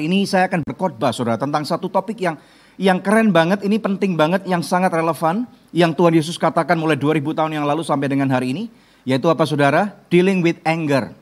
[0.00, 2.40] hari ini saya akan berkhotbah saudara tentang satu topik yang
[2.80, 5.44] yang keren banget, ini penting banget, yang sangat relevan,
[5.76, 8.64] yang Tuhan Yesus katakan mulai 2000 tahun yang lalu sampai dengan hari ini,
[9.04, 10.00] yaitu apa saudara?
[10.08, 11.12] Dealing with anger.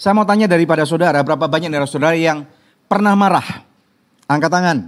[0.00, 2.48] Saya mau tanya daripada saudara, berapa banyak dari saudara yang
[2.88, 3.44] pernah marah?
[4.24, 4.78] Angkat tangan.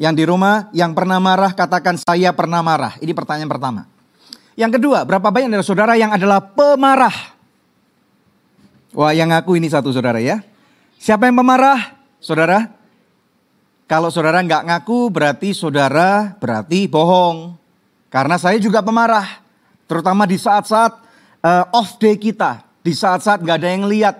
[0.00, 2.96] Yang di rumah, yang pernah marah, katakan saya pernah marah.
[2.96, 3.84] Ini pertanyaan pertama.
[4.56, 7.36] Yang kedua, berapa banyak dari saudara yang adalah pemarah?
[8.96, 10.40] Wah yang ngaku ini satu saudara ya.
[10.96, 11.99] Siapa yang pemarah?
[12.20, 12.68] Saudara?
[13.88, 17.56] Kalau saudara nggak ngaku berarti saudara berarti bohong.
[18.12, 19.26] Karena saya juga pemarah.
[19.88, 20.92] Terutama di saat-saat
[21.42, 22.62] uh, off day kita.
[22.84, 24.16] Di saat-saat nggak ada yang lihat.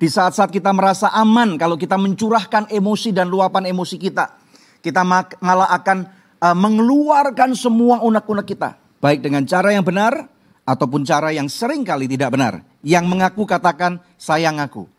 [0.00, 4.34] Di saat-saat kita merasa aman kalau kita mencurahkan emosi dan luapan emosi kita.
[4.82, 5.06] Kita
[5.38, 5.98] malah akan
[6.42, 8.74] uh, mengeluarkan semua unek-unek kita.
[8.98, 10.26] Baik dengan cara yang benar
[10.66, 12.66] ataupun cara yang sering kali tidak benar.
[12.82, 14.90] Yang mengaku katakan saya ngaku.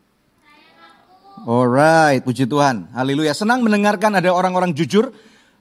[1.33, 2.93] Alright, puji Tuhan.
[2.93, 3.33] Haleluya.
[3.33, 5.09] Senang mendengarkan ada orang-orang jujur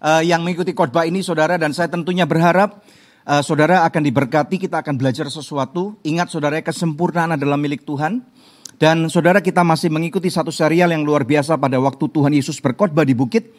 [0.04, 2.84] uh, yang mengikuti khotbah ini saudara dan saya tentunya berharap
[3.24, 5.96] uh, saudara akan diberkati, kita akan belajar sesuatu.
[6.04, 8.20] Ingat saudara kesempurnaan adalah milik Tuhan.
[8.76, 13.08] Dan saudara kita masih mengikuti satu serial yang luar biasa pada waktu Tuhan Yesus berkhotbah
[13.08, 13.56] di bukit.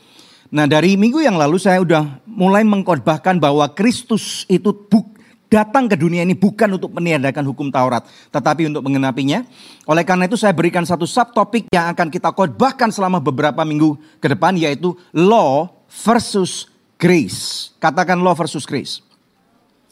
[0.54, 5.13] Nah dari minggu yang lalu saya udah mulai mengkhotbahkan bahwa Kristus itu buk,
[5.54, 8.02] datang ke dunia ini bukan untuk meniadakan hukum Taurat,
[8.34, 9.46] tetapi untuk mengenapinya.
[9.86, 14.34] Oleh karena itu saya berikan satu subtopik yang akan kita khotbahkan selama beberapa minggu ke
[14.34, 15.70] depan yaitu law
[16.02, 16.66] versus
[16.98, 17.70] grace.
[17.78, 19.06] Katakan law versus grace.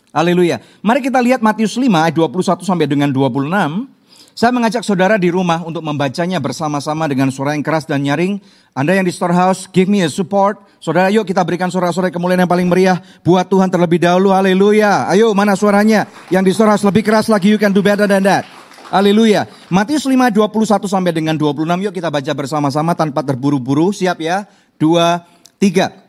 [0.09, 0.59] Haleluya.
[0.81, 4.00] Mari kita lihat Matius 5 ayat 21 sampai dengan 26.
[4.31, 8.39] Saya mengajak saudara di rumah untuk membacanya bersama-sama dengan suara yang keras dan nyaring.
[8.71, 10.63] Anda yang di storehouse, give me a support.
[10.79, 14.31] Saudara, yuk kita berikan suara-suara kemuliaan yang paling meriah buat Tuhan terlebih dahulu.
[14.31, 15.11] Haleluya.
[15.11, 16.07] Ayo, mana suaranya?
[16.31, 18.47] Yang di storehouse lebih keras lagi, you can do better than that.
[18.87, 19.51] Haleluya.
[19.67, 21.67] Matius 5, 21 sampai dengan 26.
[21.83, 23.91] Yuk kita baca bersama-sama tanpa terburu-buru.
[23.91, 24.47] Siap ya?
[24.79, 25.27] Dua,
[25.59, 26.07] tiga.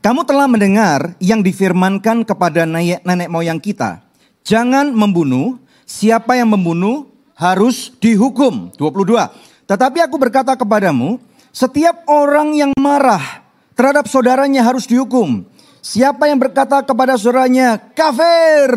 [0.00, 4.00] Kamu telah mendengar yang difirmankan kepada nenek, moyang kita.
[4.40, 5.60] Jangan membunuh.
[5.84, 7.11] Siapa yang membunuh
[7.42, 8.70] harus dihukum.
[8.78, 9.66] 22.
[9.66, 11.18] Tetapi aku berkata kepadamu,
[11.50, 13.42] setiap orang yang marah
[13.74, 15.42] terhadap saudaranya harus dihukum.
[15.82, 18.70] Siapa yang berkata kepada saudaranya kafir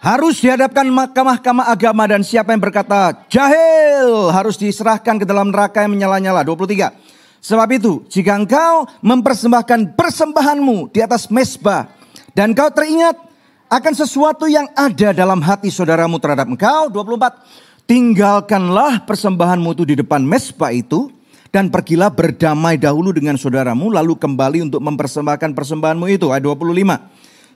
[0.00, 5.92] harus dihadapkan mahkamah agama dan siapa yang berkata jahil harus diserahkan ke dalam neraka yang
[5.92, 6.40] menyala-nyala.
[6.40, 6.96] 23.
[7.44, 11.92] Sebab itu, jika engkau mempersembahkan persembahanmu di atas mesbah
[12.32, 13.27] dan kau teringat
[13.68, 16.88] akan sesuatu yang ada dalam hati saudaramu terhadap engkau.
[16.88, 17.88] 24.
[17.88, 21.08] Tinggalkanlah persembahanmu itu di depan mesbah itu
[21.48, 26.28] dan pergilah berdamai dahulu dengan saudaramu lalu kembali untuk mempersembahkan persembahanmu itu.
[26.32, 26.60] Ayat 25.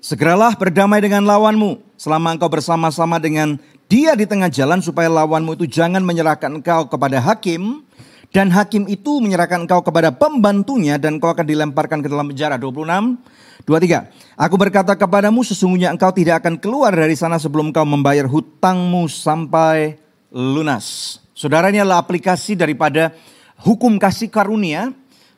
[0.02, 3.56] Segeralah berdamai dengan lawanmu selama engkau bersama-sama dengan
[3.86, 7.84] dia di tengah jalan supaya lawanmu itu jangan menyerahkan engkau kepada hakim
[8.32, 12.56] dan hakim itu menyerahkan engkau kepada pembantunya dan engkau akan dilemparkan ke dalam penjara.
[12.56, 13.20] 26
[13.68, 14.40] 23.
[14.40, 20.00] Aku berkata kepadamu sesungguhnya engkau tidak akan keluar dari sana sebelum engkau membayar hutangmu sampai
[20.32, 21.18] lunas.
[21.36, 23.14] Saudara ini adalah aplikasi daripada
[23.62, 24.90] hukum kasih karunia.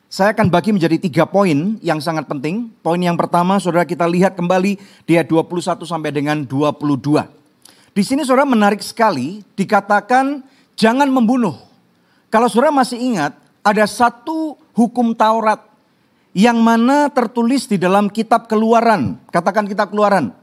[0.07, 2.71] Saya akan bagi menjadi tiga poin yang sangat penting.
[2.79, 7.27] Poin yang pertama saudara kita lihat kembali dia 21 sampai dengan 22.
[7.91, 10.39] Di sini saudara menarik sekali dikatakan
[10.79, 11.74] jangan membunuh.
[12.35, 13.31] Kalau saudara masih ingat
[13.63, 15.71] ada satu hukum Taurat
[16.35, 19.15] yang mana tertulis di dalam kitab keluaran.
[19.31, 20.35] Katakan kitab keluaran.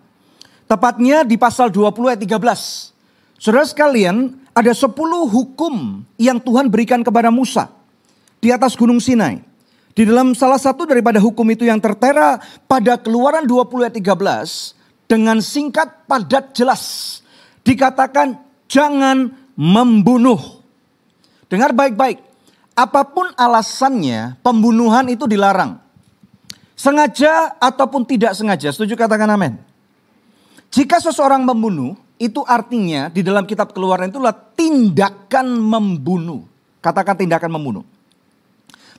[0.64, 2.96] Tepatnya di pasal 20 ayat 13.
[3.36, 4.88] Saudara sekalian, ada 10
[5.28, 7.68] hukum yang Tuhan berikan kepada Musa
[8.40, 9.44] di atas gunung Sinai.
[9.92, 15.44] Di dalam salah satu daripada hukum itu yang tertera pada keluaran 20 ayat 13 dengan
[15.44, 17.20] singkat padat jelas
[17.60, 19.28] dikatakan jangan
[19.60, 20.61] membunuh.
[21.52, 22.24] Dengar baik-baik.
[22.72, 25.76] Apa pun alasannya, pembunuhan itu dilarang.
[26.72, 29.60] Sengaja ataupun tidak sengaja, setuju katakan amin.
[30.72, 36.48] Jika seseorang membunuh, itu artinya di dalam kitab keluaran itulah tindakan membunuh.
[36.80, 37.84] Katakan tindakan membunuh.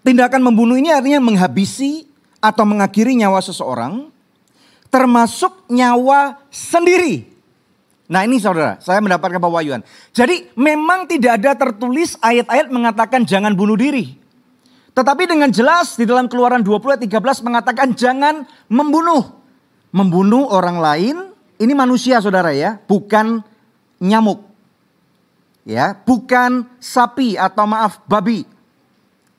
[0.05, 2.05] Tindakan membunuh ini artinya menghabisi
[2.37, 4.13] atau mengakhiri nyawa seseorang,
[4.93, 7.32] termasuk nyawa sendiri.
[8.11, 9.79] Nah ini saudara, saya mendapatkan pewahyuan.
[10.11, 14.19] Jadi memang tidak ada tertulis ayat-ayat mengatakan jangan bunuh diri.
[14.93, 19.39] Tetapi dengan jelas di dalam keluaran 20 ayat 13 mengatakan jangan membunuh.
[19.93, 21.15] Membunuh orang lain,
[21.61, 23.39] ini manusia saudara ya, bukan
[24.03, 24.41] nyamuk.
[25.63, 28.43] Ya, bukan sapi atau maaf babi.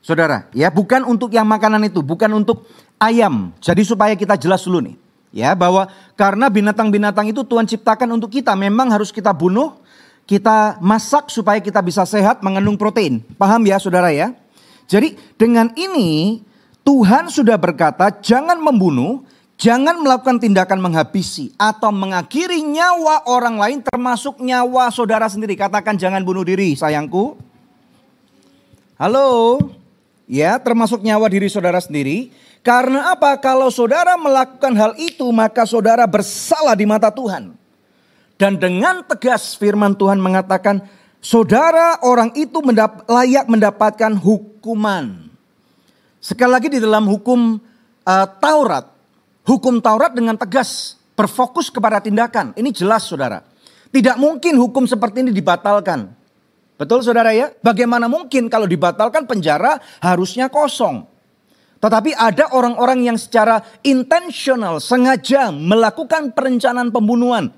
[0.00, 2.64] Saudara, ya, bukan untuk yang makanan itu, bukan untuk
[2.96, 3.52] ayam.
[3.60, 5.03] Jadi supaya kita jelas dulu nih
[5.34, 9.74] ya bahwa karena binatang-binatang itu Tuhan ciptakan untuk kita memang harus kita bunuh,
[10.30, 13.18] kita masak supaya kita bisa sehat mengandung protein.
[13.34, 14.30] Paham ya Saudara ya?
[14.86, 16.40] Jadi dengan ini
[16.86, 19.26] Tuhan sudah berkata jangan membunuh,
[19.58, 25.56] jangan melakukan tindakan menghabisi atau mengakhiri nyawa orang lain termasuk nyawa saudara sendiri.
[25.56, 27.40] Katakan jangan bunuh diri sayangku.
[29.00, 29.58] Halo.
[30.24, 32.32] Ya, termasuk nyawa diri saudara sendiri.
[32.64, 33.36] Karena apa?
[33.36, 37.52] Kalau saudara melakukan hal itu, maka saudara bersalah di mata Tuhan.
[38.40, 40.80] Dan dengan tegas firman Tuhan mengatakan,
[41.20, 42.64] saudara orang itu
[43.04, 45.28] layak mendapatkan hukuman.
[46.24, 47.60] Sekali lagi di dalam hukum
[48.08, 48.88] uh, Taurat,
[49.44, 52.56] hukum Taurat dengan tegas berfokus kepada tindakan.
[52.56, 53.44] Ini jelas saudara.
[53.92, 56.23] Tidak mungkin hukum seperti ini dibatalkan.
[56.74, 57.54] Betul saudara ya?
[57.62, 61.06] Bagaimana mungkin kalau dibatalkan penjara harusnya kosong.
[61.78, 67.52] Tetapi ada orang-orang yang secara intentional, sengaja melakukan perencanaan pembunuhan.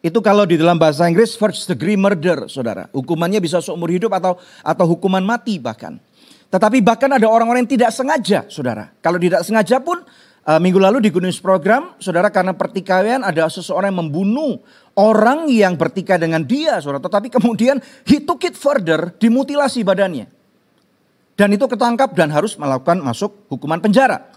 [0.00, 2.88] Itu kalau di dalam bahasa Inggris first degree murder, saudara.
[2.96, 6.00] Hukumannya bisa seumur hidup atau atau hukuman mati bahkan.
[6.48, 8.94] Tetapi bahkan ada orang-orang yang tidak sengaja, saudara.
[9.02, 10.00] Kalau tidak sengaja pun,
[10.46, 14.62] uh, minggu lalu di Gunung Program, saudara karena pertikaian ada seseorang yang membunuh
[14.96, 17.02] orang yang bertikai dengan dia, saudara.
[17.02, 20.30] Tetapi kemudian he took it further, dimutilasi badannya.
[21.36, 24.32] Dan itu ketangkap dan harus melakukan masuk hukuman penjara.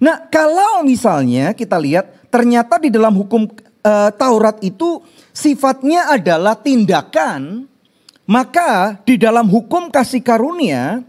[0.00, 3.44] Nah, kalau misalnya kita lihat ternyata di dalam hukum
[3.84, 5.04] e, Taurat itu
[5.36, 7.68] sifatnya adalah tindakan,
[8.24, 11.04] maka di dalam hukum kasih karunia,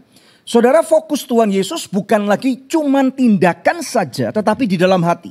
[0.50, 5.30] saudara fokus Tuhan Yesus bukan lagi cuman tindakan saja, tetapi di dalam hati.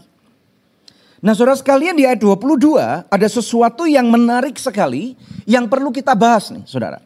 [1.20, 6.48] Nah saudara sekalian di ayat 22 ada sesuatu yang menarik sekali yang perlu kita bahas
[6.56, 7.04] nih saudara.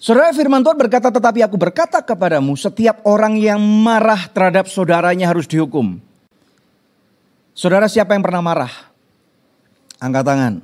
[0.00, 5.44] Saudara firman Tuhan berkata, tetapi aku berkata kepadamu, setiap orang yang marah terhadap saudaranya harus
[5.44, 6.00] dihukum.
[7.52, 8.72] Saudara siapa yang pernah marah?
[10.00, 10.54] Angkat tangan.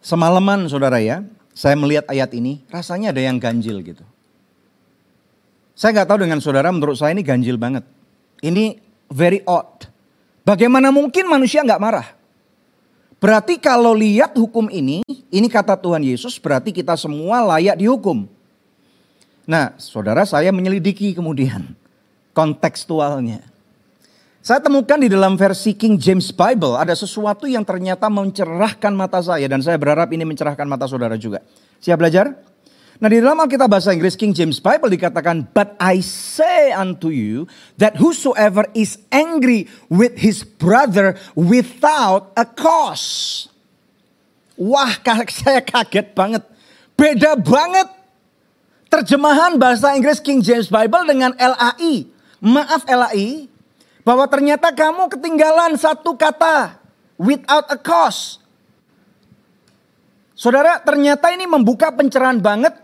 [0.00, 1.20] Semalaman saudara ya,
[1.54, 4.02] saya melihat ayat ini, rasanya ada yang ganjil gitu.
[5.78, 7.86] Saya nggak tahu dengan saudara, menurut saya ini ganjil banget.
[8.42, 9.86] Ini very odd.
[10.42, 12.08] Bagaimana mungkin manusia nggak marah?
[13.22, 15.00] Berarti kalau lihat hukum ini,
[15.32, 18.28] ini kata Tuhan Yesus berarti kita semua layak dihukum.
[19.48, 21.72] Nah, saudara saya menyelidiki kemudian
[22.36, 23.53] kontekstualnya.
[24.44, 29.48] Saya temukan di dalam versi King James Bible ada sesuatu yang ternyata mencerahkan mata saya
[29.48, 31.40] dan saya berharap ini mencerahkan mata saudara juga.
[31.80, 32.28] Siap belajar?
[33.00, 37.48] Nah di dalam Alkitab bahasa Inggris King James Bible dikatakan, But I say unto you
[37.80, 43.48] that whosoever is angry with his brother without a cause.
[44.60, 44.92] Wah
[45.40, 46.44] saya kaget banget.
[46.92, 47.88] Beda banget
[48.92, 52.12] terjemahan bahasa Inggris King James Bible dengan LAI.
[52.44, 53.53] Maaf LAI,
[54.04, 56.78] bahwa ternyata kamu ketinggalan satu kata.
[57.14, 58.42] Without a cause.
[60.34, 62.74] Saudara, ternyata ini membuka pencerahan banget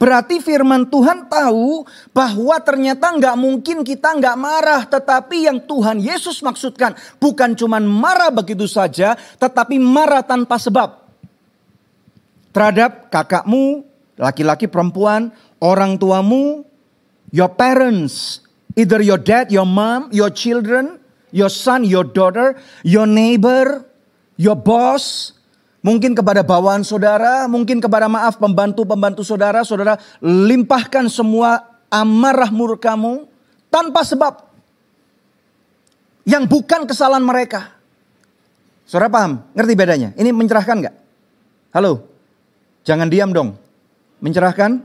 [0.00, 1.84] Berarti firman Tuhan tahu
[2.16, 4.88] bahwa ternyata nggak mungkin kita nggak marah.
[4.88, 9.12] Tetapi yang Tuhan Yesus maksudkan bukan cuma marah begitu saja.
[9.36, 11.04] Tetapi marah tanpa sebab.
[12.56, 13.84] Terhadap kakakmu,
[14.16, 16.64] laki-laki perempuan, orang tuamu,
[17.28, 18.40] your parents.
[18.80, 20.96] Either your dad, your mom, your children,
[21.28, 23.84] your son, your daughter, your neighbor,
[24.40, 25.36] your boss,
[25.80, 33.24] Mungkin kepada bawaan saudara, mungkin kepada maaf pembantu-pembantu saudara, saudara limpahkan semua amarah murkamu
[33.72, 34.44] tanpa sebab.
[36.28, 37.72] Yang bukan kesalahan mereka.
[38.84, 39.40] Saudara paham?
[39.56, 40.08] Ngerti bedanya?
[40.20, 40.96] Ini mencerahkan nggak?
[41.72, 42.04] Halo?
[42.84, 43.56] Jangan diam dong.
[44.20, 44.84] Mencerahkan?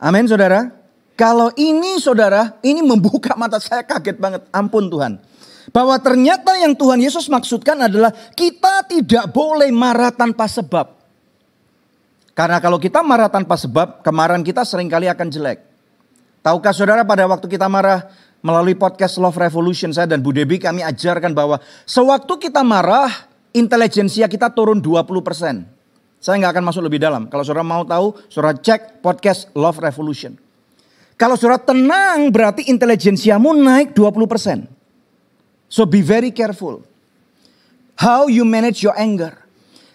[0.00, 0.72] Amin saudara.
[1.14, 4.42] Kalau ini saudara, ini membuka mata saya kaget banget.
[4.50, 5.22] Ampun Tuhan.
[5.70, 10.90] Bahwa ternyata yang Tuhan Yesus maksudkan adalah kita tidak boleh marah tanpa sebab.
[12.34, 15.62] Karena kalau kita marah tanpa sebab, kemarahan kita sering kali akan jelek.
[16.42, 18.10] Tahukah saudara pada waktu kita marah
[18.44, 23.08] melalui podcast Love Revolution saya dan Bu Debi kami ajarkan bahwa sewaktu kita marah,
[23.54, 25.14] intelijensia kita turun 20%.
[26.20, 27.30] Saya nggak akan masuk lebih dalam.
[27.30, 30.43] Kalau saudara mau tahu, saudara cek podcast Love Revolution.
[31.14, 34.66] Kalau saudara tenang berarti intelijensiamu naik 20%.
[35.70, 36.82] So be very careful.
[37.94, 39.38] How you manage your anger.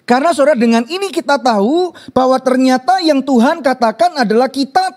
[0.08, 4.90] Karena saudara dengan ini kita tahu bahwa ternyata yang Tuhan katakan adalah kita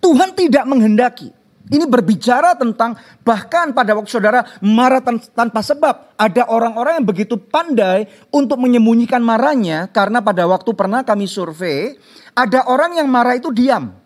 [0.00, 1.28] Tuhan tidak menghendaki.
[1.70, 4.98] Ini berbicara tentang bahkan pada waktu saudara marah
[5.36, 6.18] tanpa sebab.
[6.18, 9.86] Ada orang-orang yang begitu pandai untuk menyembunyikan marahnya.
[9.92, 11.94] Karena pada waktu pernah kami survei.
[12.34, 13.99] Ada orang yang marah itu diam.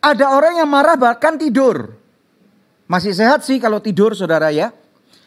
[0.00, 1.92] Ada orang yang marah bahkan tidur.
[2.88, 4.72] Masih sehat sih kalau tidur saudara ya.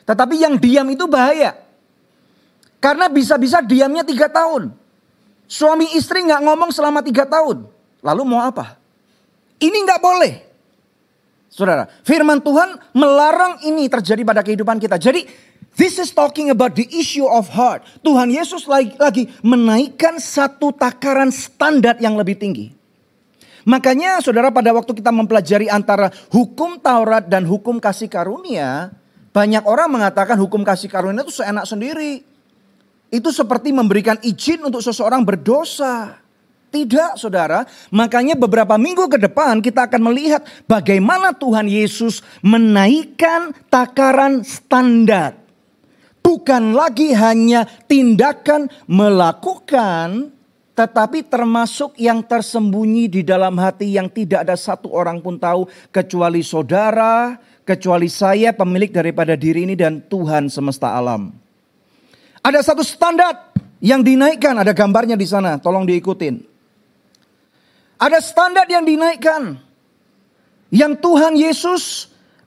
[0.04, 1.56] Tetapi yang diam itu bahaya.
[2.84, 4.76] Karena bisa-bisa diamnya tiga tahun.
[5.48, 7.64] Suami istri nggak ngomong selama tiga tahun.
[8.04, 8.76] Lalu mau apa?
[9.62, 10.34] Ini nggak boleh.
[11.48, 14.98] Saudara, firman Tuhan melarang ini terjadi pada kehidupan kita.
[14.98, 15.24] Jadi,
[15.78, 17.86] this is talking about the issue of heart.
[18.02, 22.83] Tuhan Yesus lagi, lagi menaikkan satu takaran standar yang lebih tinggi.
[23.64, 28.92] Makanya saudara pada waktu kita mempelajari antara hukum Taurat dan hukum kasih karunia.
[29.34, 32.22] Banyak orang mengatakan hukum kasih karunia itu seenak sendiri.
[33.14, 36.22] Itu seperti memberikan izin untuk seseorang berdosa.
[36.74, 44.42] Tidak saudara, makanya beberapa minggu ke depan kita akan melihat bagaimana Tuhan Yesus menaikkan takaran
[44.42, 45.38] standar.
[46.26, 50.33] Bukan lagi hanya tindakan melakukan,
[50.74, 56.42] tetapi termasuk yang tersembunyi di dalam hati yang tidak ada satu orang pun tahu kecuali
[56.42, 61.30] saudara, kecuali saya pemilik daripada diri ini dan Tuhan semesta alam.
[62.42, 63.54] Ada satu standar
[63.86, 66.42] yang dinaikkan, ada gambarnya di sana, tolong diikutin.
[68.02, 69.56] Ada standar yang dinaikkan.
[70.74, 71.84] Yang Tuhan Yesus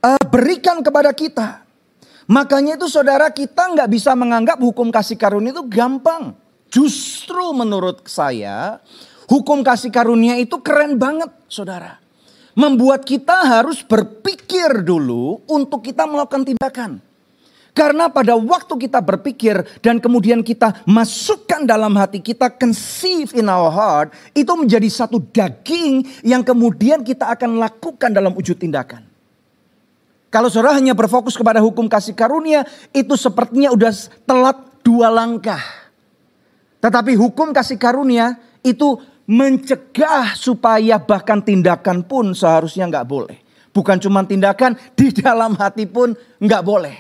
[0.03, 1.63] uh, berikan kepada kita.
[2.27, 6.35] Makanya itu saudara kita nggak bisa menganggap hukum kasih karunia itu gampang.
[6.77, 8.85] Justru menurut saya
[9.33, 11.97] hukum kasih karunia itu keren banget saudara.
[12.53, 17.01] Membuat kita harus berpikir dulu untuk kita melakukan tindakan.
[17.73, 23.69] Karena pada waktu kita berpikir dan kemudian kita masukkan dalam hati kita, conceive in our
[23.69, 29.05] heart, itu menjadi satu daging yang kemudian kita akan lakukan dalam wujud tindakan.
[30.33, 32.65] Kalau saudara hanya berfokus kepada hukum kasih karunia,
[32.97, 33.93] itu sepertinya udah
[34.25, 35.86] telat dua langkah.
[36.87, 38.95] Tetapi hukum kasih karunia itu
[39.27, 43.43] mencegah supaya bahkan tindakan pun seharusnya nggak boleh.
[43.75, 46.95] Bukan cuma tindakan, di dalam hati pun nggak boleh.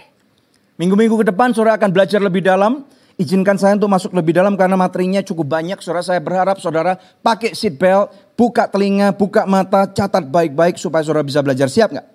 [0.75, 2.83] Minggu-minggu ke depan saudara akan belajar lebih dalam.
[3.14, 5.78] Izinkan saya untuk masuk lebih dalam karena materinya cukup banyak.
[5.78, 11.23] Saudara saya berharap saudara pakai seat belt, buka telinga, buka mata, catat baik-baik supaya saudara
[11.23, 11.71] bisa belajar.
[11.71, 12.07] Siap nggak?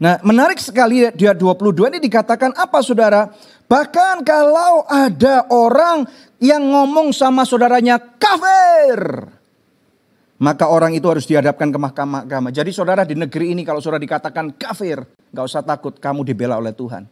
[0.00, 3.28] Nah menarik sekali dia 22 ini dikatakan apa saudara?
[3.70, 6.02] Bahkan kalau ada orang
[6.42, 9.30] yang ngomong sama saudaranya kafir.
[10.42, 12.50] Maka orang itu harus dihadapkan ke mahkamah agama.
[12.50, 15.06] Jadi saudara di negeri ini kalau saudara dikatakan kafir.
[15.30, 17.06] Gak usah takut kamu dibela oleh Tuhan.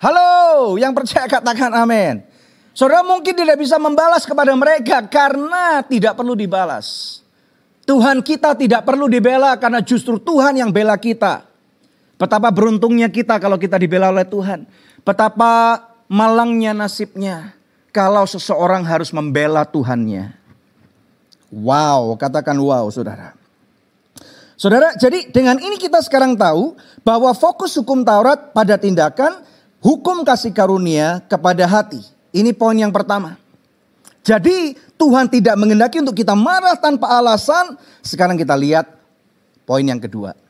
[0.00, 2.24] Halo, yang percaya katakan amin.
[2.72, 7.20] Saudara mungkin tidak bisa membalas kepada mereka karena tidak perlu dibalas.
[7.84, 11.53] Tuhan kita tidak perlu dibela karena justru Tuhan yang bela kita.
[12.14, 14.66] Betapa beruntungnya kita kalau kita dibela oleh Tuhan.
[15.02, 17.52] Betapa malangnya nasibnya
[17.90, 20.34] kalau seseorang harus membela Tuhannya.
[21.54, 23.34] Wow, katakan wow saudara.
[24.54, 29.42] Saudara, jadi dengan ini kita sekarang tahu bahwa fokus hukum Taurat pada tindakan
[29.82, 32.02] hukum kasih karunia kepada hati.
[32.34, 33.38] Ini poin yang pertama.
[34.24, 37.76] Jadi Tuhan tidak mengendaki untuk kita marah tanpa alasan.
[38.00, 38.88] Sekarang kita lihat
[39.68, 40.43] poin yang kedua.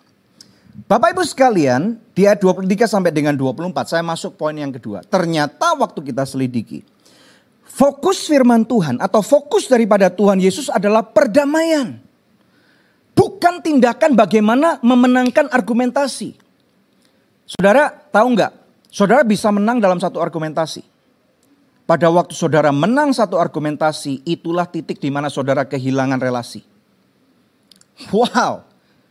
[0.75, 5.07] Bapak Ibu sekalian, di ayat 23 sampai dengan 24, saya masuk poin yang kedua.
[5.07, 6.83] Ternyata waktu kita selidiki,
[7.63, 12.03] fokus firman Tuhan atau fokus daripada Tuhan Yesus adalah perdamaian.
[13.15, 16.35] Bukan tindakan bagaimana memenangkan argumentasi.
[17.47, 18.65] Saudara tahu nggak
[18.95, 20.87] Saudara bisa menang dalam satu argumentasi.
[21.83, 26.63] Pada waktu saudara menang satu argumentasi, itulah titik di mana saudara kehilangan relasi.
[28.15, 28.63] Wow,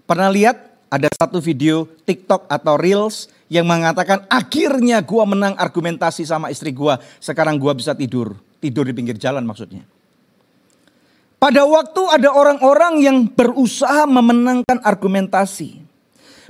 [0.08, 6.53] pernah lihat ada satu video TikTok atau Reels yang mengatakan akhirnya gua menang argumentasi sama
[6.53, 9.81] istri gua, sekarang gua bisa tidur, tidur di pinggir jalan maksudnya.
[11.41, 15.81] Pada waktu ada orang-orang yang berusaha memenangkan argumentasi.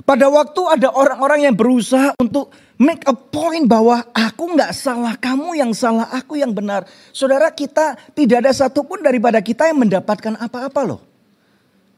[0.04, 5.56] Pada waktu ada orang-orang yang berusaha untuk make a point bahwa aku nggak salah, kamu
[5.56, 6.84] yang salah, aku yang benar.
[7.10, 11.00] Saudara kita tidak ada satupun daripada kita yang mendapatkan apa-apa loh.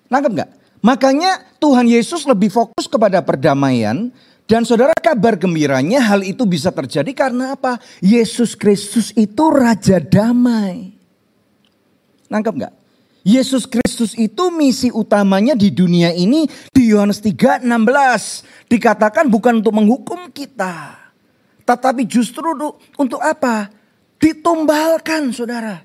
[0.06, 0.50] Nangkep nggak?
[0.86, 4.06] Makanya Tuhan Yesus lebih fokus kepada perdamaian
[4.46, 7.82] dan saudara kabar gembiranya hal itu bisa terjadi karena apa?
[7.98, 10.94] Yesus Kristus itu Raja Damai.
[12.30, 12.74] Nangkep nggak?
[13.26, 20.30] Yesus Kristus itu misi utamanya di dunia ini di Yohanes 3:16 dikatakan bukan untuk menghukum
[20.30, 20.94] kita,
[21.66, 22.46] tetapi justru
[22.94, 23.74] untuk apa?
[24.22, 25.82] Ditumbalkan, saudara.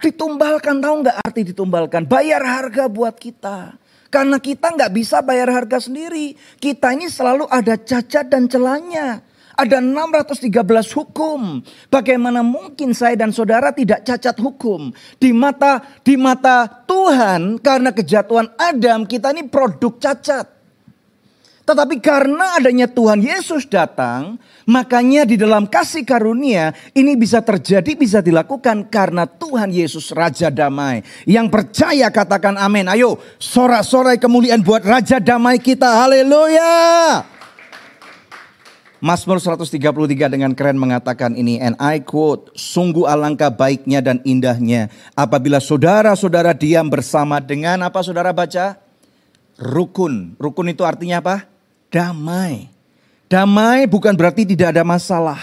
[0.00, 2.08] Ditumbalkan, tahu nggak arti ditumbalkan?
[2.08, 3.76] Bayar harga buat kita.
[4.10, 6.34] Karena kita nggak bisa bayar harga sendiri.
[6.58, 9.22] Kita ini selalu ada cacat dan celahnya.
[9.60, 10.56] Ada 613
[10.96, 11.60] hukum.
[11.92, 14.88] Bagaimana mungkin saya dan saudara tidak cacat hukum?
[15.20, 20.59] Di mata di mata Tuhan karena kejatuhan Adam kita ini produk cacat.
[21.64, 28.18] Tetapi karena adanya Tuhan Yesus datang, makanya di dalam kasih karunia ini bisa terjadi, bisa
[28.24, 31.04] dilakukan karena Tuhan Yesus Raja Damai.
[31.28, 32.90] Yang percaya katakan amin.
[32.90, 35.86] Ayo sorak-sorai kemuliaan buat Raja Damai kita.
[35.86, 37.22] Haleluya.
[39.00, 39.80] Mazmur 133
[40.28, 46.84] dengan keren mengatakan ini and I quote sungguh alangkah baiknya dan indahnya apabila saudara-saudara diam
[46.92, 48.76] bersama dengan apa saudara baca
[49.60, 51.44] rukun rukun itu artinya apa
[51.92, 52.72] damai.
[53.30, 55.38] Damai bukan berarti tidak ada masalah.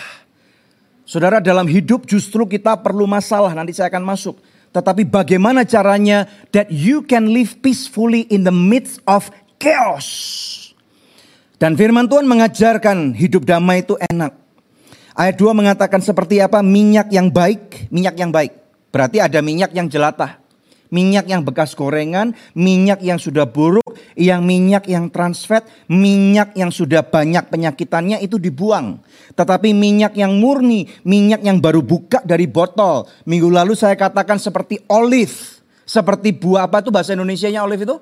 [1.08, 4.44] Saudara dalam hidup justru kita perlu masalah, nanti saya akan masuk.
[4.76, 10.08] Tetapi bagaimana caranya that you can live peacefully in the midst of chaos.
[11.56, 14.36] Dan firman Tuhan mengajarkan hidup damai itu enak.
[15.16, 16.60] Ayat 2 mengatakan seperti apa?
[16.60, 18.52] Minyak yang baik, minyak yang baik.
[18.92, 20.44] Berarti ada minyak yang jelatah
[20.92, 23.87] minyak yang bekas gorengan, minyak yang sudah buruk,
[24.18, 28.98] yang minyak yang transfat, minyak yang sudah banyak penyakitannya itu dibuang.
[29.38, 33.06] Tetapi minyak yang murni, minyak yang baru buka dari botol.
[33.30, 35.62] Minggu lalu saya katakan seperti olive.
[35.88, 37.98] Seperti buah apa itu bahasa Indonesia-nya olive itu?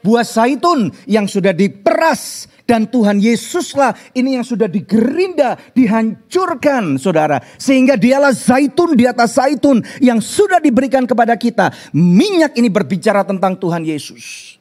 [0.00, 7.40] Buah zaitun yang sudah diperas dan Tuhan Yesuslah ini yang sudah digerinda, dihancurkan saudara.
[7.56, 11.72] Sehingga dialah zaitun di atas zaitun yang sudah diberikan kepada kita.
[11.92, 14.57] Minyak ini berbicara tentang Tuhan Yesus.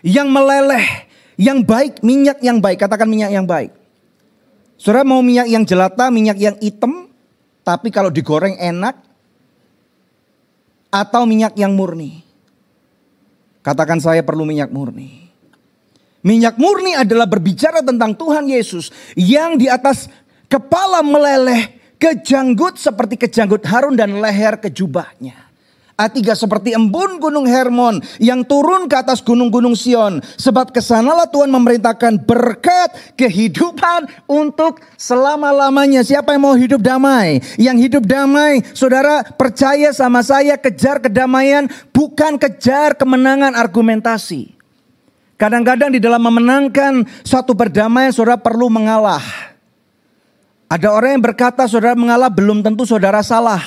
[0.00, 0.86] Yang meleleh,
[1.36, 2.80] yang baik, minyak yang baik.
[2.80, 3.72] Katakan minyak yang baik.
[4.80, 7.08] Saudara mau minyak yang jelata, minyak yang hitam.
[7.60, 8.96] Tapi kalau digoreng enak.
[10.90, 12.24] Atau minyak yang murni.
[13.60, 15.28] Katakan saya perlu minyak murni.
[16.20, 20.08] Minyak murni adalah berbicara tentang Tuhan Yesus yang di atas
[20.48, 25.49] kepala meleleh kejanggut seperti kejanggut Harun dan leher kejubahnya.
[26.00, 30.24] A3 seperti embun gunung Hermon yang turun ke atas gunung-gunung Sion.
[30.40, 36.00] Sebab ke sanalah Tuhan memerintahkan berkat kehidupan untuk selama-lamanya.
[36.00, 37.44] Siapa yang mau hidup damai?
[37.60, 44.56] Yang hidup damai, saudara percaya sama saya kejar kedamaian bukan kejar kemenangan argumentasi.
[45.36, 49.24] Kadang-kadang di dalam memenangkan suatu perdamaian saudara perlu mengalah.
[50.70, 53.58] Ada orang yang berkata saudara mengalah belum tentu saudara salah.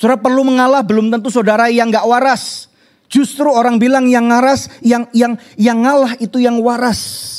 [0.00, 2.72] Saudara perlu mengalah belum tentu saudara yang gak waras.
[3.12, 7.36] Justru orang bilang yang ngaras, yang yang yang ngalah itu yang waras.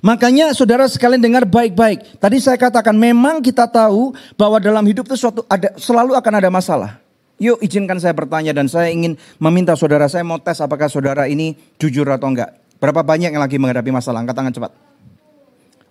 [0.00, 2.16] Makanya saudara sekalian dengar baik-baik.
[2.16, 6.48] Tadi saya katakan memang kita tahu bahwa dalam hidup itu suatu ada selalu akan ada
[6.48, 6.96] masalah.
[7.36, 11.52] Yuk izinkan saya bertanya dan saya ingin meminta saudara saya mau tes apakah saudara ini
[11.76, 12.56] jujur atau enggak.
[12.80, 14.24] Berapa banyak yang lagi menghadapi masalah?
[14.24, 14.72] Angkat tangan cepat.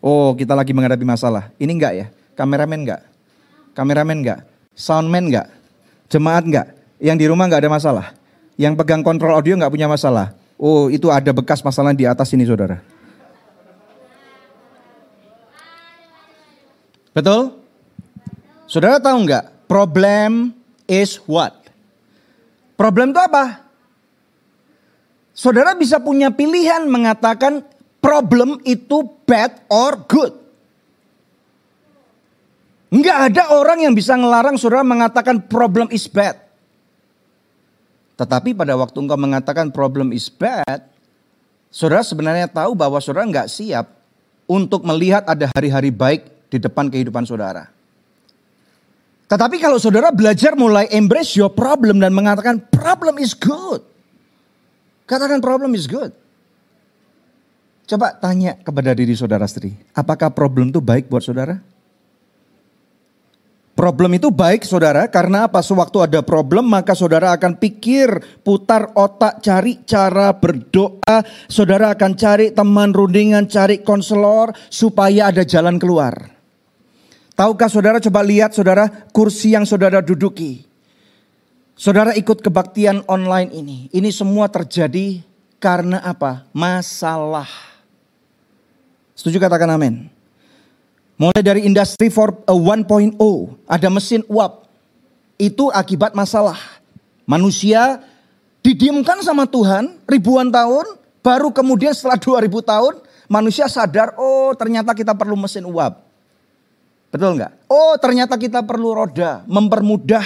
[0.01, 1.53] Oh, kita lagi menghadapi masalah.
[1.61, 2.05] Ini enggak ya?
[2.33, 3.01] Kameramen enggak?
[3.77, 4.39] Kameramen enggak?
[4.73, 5.58] Soundman enggak?
[6.09, 6.67] Jemaat enggak?
[6.97, 8.05] Yang di rumah enggak ada masalah?
[8.57, 10.33] Yang pegang kontrol audio enggak punya masalah?
[10.59, 12.81] Oh, itu ada bekas masalah di atas ini, saudara.
[17.13, 17.55] Betul?
[18.65, 19.53] Saudara tahu enggak?
[19.69, 20.51] Problem
[20.89, 21.53] is what?
[22.73, 23.63] Problem itu apa?
[25.31, 27.63] Saudara bisa punya pilihan mengatakan
[28.03, 30.35] problem itu bad or good.
[32.89, 36.41] Enggak ada orang yang bisa ngelarang saudara mengatakan problem is bad.
[38.17, 40.89] Tetapi pada waktu engkau mengatakan problem is bad,
[41.69, 43.93] saudara sebenarnya tahu bahwa saudara enggak siap
[44.49, 47.69] untuk melihat ada hari-hari baik di depan kehidupan saudara.
[49.29, 53.85] Tetapi kalau saudara belajar mulai embrace your problem dan mengatakan problem is good.
[55.05, 56.09] Katakan problem is good.
[57.85, 61.61] Coba tanya kepada diri saudara sendiri, apakah problem itu baik buat saudara?
[63.79, 65.63] Problem itu baik saudara karena apa?
[65.63, 68.11] Sewaktu ada problem maka saudara akan pikir,
[68.43, 71.23] putar otak, cari cara berdoa.
[71.47, 76.11] Saudara akan cari teman rundingan, cari konselor supaya ada jalan keluar.
[77.39, 80.67] Tahukah saudara coba lihat saudara kursi yang saudara duduki.
[81.79, 83.87] Saudara ikut kebaktian online ini.
[83.95, 85.23] Ini semua terjadi
[85.55, 86.43] karena apa?
[86.51, 87.47] Masalah.
[89.15, 90.18] Setuju katakan amin.
[91.19, 92.47] Mulai dari industri 1.0
[93.67, 94.63] ada mesin uap.
[95.35, 96.55] Itu akibat masalah.
[97.27, 97.99] Manusia
[98.63, 100.95] didiamkan sama Tuhan ribuan tahun.
[101.19, 102.15] Baru kemudian setelah
[102.47, 102.93] 2000 tahun
[103.27, 106.07] manusia sadar oh ternyata kita perlu mesin uap.
[107.11, 107.67] Betul nggak?
[107.67, 110.23] Oh ternyata kita perlu roda mempermudah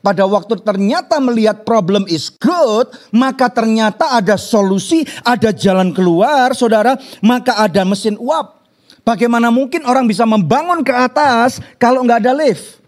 [0.00, 6.96] pada waktu ternyata melihat problem is good, maka ternyata ada solusi, ada jalan keluar, saudara,
[7.20, 8.61] maka ada mesin uap.
[9.02, 12.82] Bagaimana mungkin orang bisa membangun ke atas kalau nggak ada lift?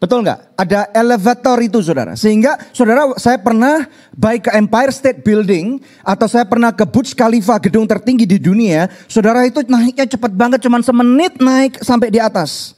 [0.00, 0.60] Betul nggak?
[0.60, 2.12] Ada elevator itu saudara.
[2.12, 7.56] Sehingga saudara saya pernah baik ke Empire State Building atau saya pernah ke Burj Khalifa
[7.56, 8.88] gedung tertinggi di dunia.
[9.08, 12.76] Saudara itu naiknya cepat banget cuman semenit naik sampai di atas.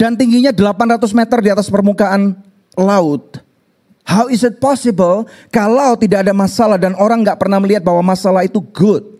[0.00, 2.36] Dan tingginya 800 meter di atas permukaan
[2.72, 3.40] laut.
[4.04, 8.48] How is it possible kalau tidak ada masalah dan orang nggak pernah melihat bahwa masalah
[8.48, 9.19] itu good?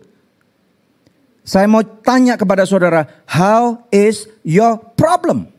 [1.51, 5.51] Saya mau tanya kepada saudara, how is your problem?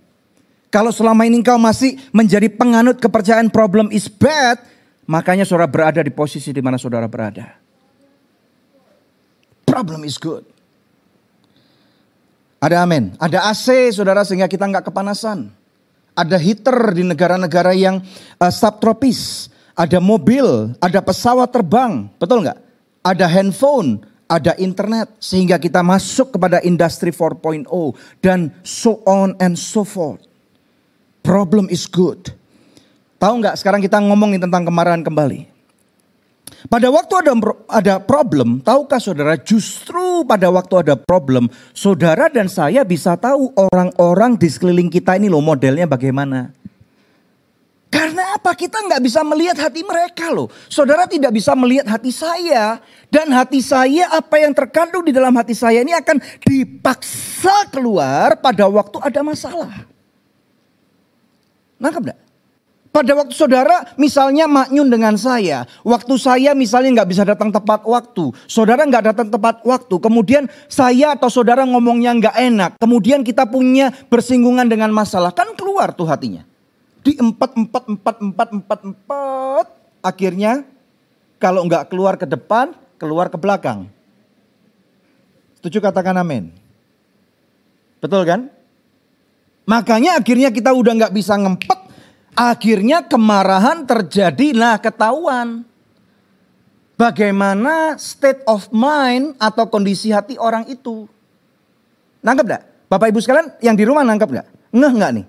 [0.73, 4.57] Kalau selama ini engkau masih menjadi penganut kepercayaan problem is bad,
[5.05, 7.61] makanya saudara berada di posisi di mana saudara berada.
[9.69, 10.49] Problem is good.
[12.57, 13.13] Ada amin.
[13.21, 15.53] Ada AC saudara sehingga kita nggak kepanasan.
[16.17, 18.01] Ada heater di negara-negara yang
[18.41, 19.53] uh, subtropis.
[19.77, 22.09] Ada mobil, ada pesawat terbang.
[22.17, 22.57] Betul nggak?
[23.05, 24.01] Ada handphone,
[24.33, 25.13] ada internet.
[25.21, 27.69] Sehingga kita masuk kepada industri 4.0
[28.25, 30.25] dan so on and so forth.
[31.21, 32.33] Problem is good.
[33.21, 35.53] Tahu nggak sekarang kita ngomongin tentang kemarahan kembali.
[36.71, 37.33] Pada waktu ada
[37.67, 44.39] ada problem, tahukah saudara justru pada waktu ada problem, saudara dan saya bisa tahu orang-orang
[44.39, 46.55] di sekeliling kita ini loh modelnya bagaimana.
[47.93, 48.57] Karena apa?
[48.57, 50.49] Kita nggak bisa melihat hati mereka loh.
[50.73, 52.81] Saudara tidak bisa melihat hati saya.
[53.13, 58.65] Dan hati saya apa yang terkandung di dalam hati saya ini akan dipaksa keluar pada
[58.65, 59.85] waktu ada masalah.
[61.77, 62.19] Nangkep gak?
[62.93, 65.69] Pada waktu saudara misalnya maknyun dengan saya.
[65.85, 68.33] Waktu saya misalnya nggak bisa datang tepat waktu.
[68.49, 69.97] Saudara nggak datang tepat waktu.
[69.97, 72.71] Kemudian saya atau saudara ngomongnya nggak enak.
[72.81, 75.33] Kemudian kita punya bersinggungan dengan masalah.
[75.33, 76.52] Kan keluar tuh hatinya.
[77.03, 79.67] Di empat, empat, empat, empat, empat, empat.
[80.03, 80.63] Akhirnya
[81.43, 83.91] kalau nggak keluar ke depan, keluar ke belakang.
[85.59, 86.55] Setuju katakan amin.
[87.99, 88.51] Betul kan?
[89.67, 91.79] Makanya akhirnya kita udah nggak bisa ngempet.
[92.33, 95.67] Akhirnya kemarahan terjadi, nah ketahuan.
[96.97, 101.11] Bagaimana state of mind atau kondisi hati orang itu.
[102.23, 102.63] Nangkep gak?
[102.87, 104.47] Bapak ibu sekalian yang di rumah nangkep gak?
[104.71, 105.27] Ngeh gak nih?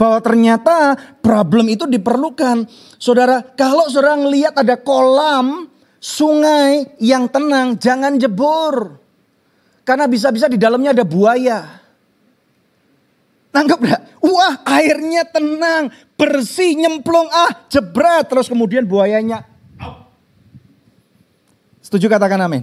[0.00, 2.64] Bahwa ternyata problem itu diperlukan.
[2.96, 5.68] Saudara, kalau saudara ngelihat ada kolam
[6.00, 8.96] sungai yang tenang, jangan jebur.
[9.84, 11.84] Karena bisa-bisa di dalamnya ada buaya.
[13.52, 14.00] Nangkep gak?
[14.24, 18.24] Wah airnya tenang, bersih, nyemplung, ah jebret.
[18.24, 19.44] Terus kemudian buayanya.
[21.84, 22.62] Setuju katakan amin?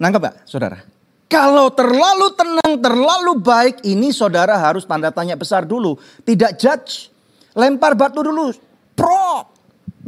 [0.00, 0.80] Nangkep gak saudara?
[1.28, 6.00] Kalau terlalu tenang, terlalu baik, ini saudara harus tanda tanya besar dulu.
[6.24, 7.12] Tidak judge.
[7.52, 8.48] Lempar batu dulu.
[8.96, 9.44] Pro.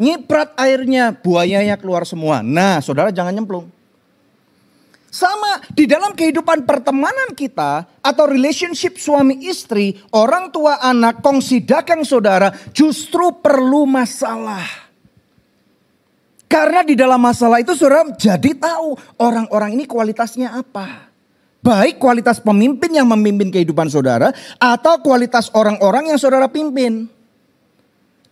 [0.01, 2.41] Nyiprat airnya, buayanya keluar semua.
[2.41, 3.69] Nah saudara jangan nyemplung.
[5.13, 12.01] Sama di dalam kehidupan pertemanan kita atau relationship suami istri, orang tua anak, kongsi dagang
[12.07, 14.65] saudara justru perlu masalah.
[16.47, 21.10] Karena di dalam masalah itu saudara jadi tahu orang-orang ini kualitasnya apa.
[21.61, 27.05] Baik kualitas pemimpin yang memimpin kehidupan saudara atau kualitas orang-orang yang saudara pimpin.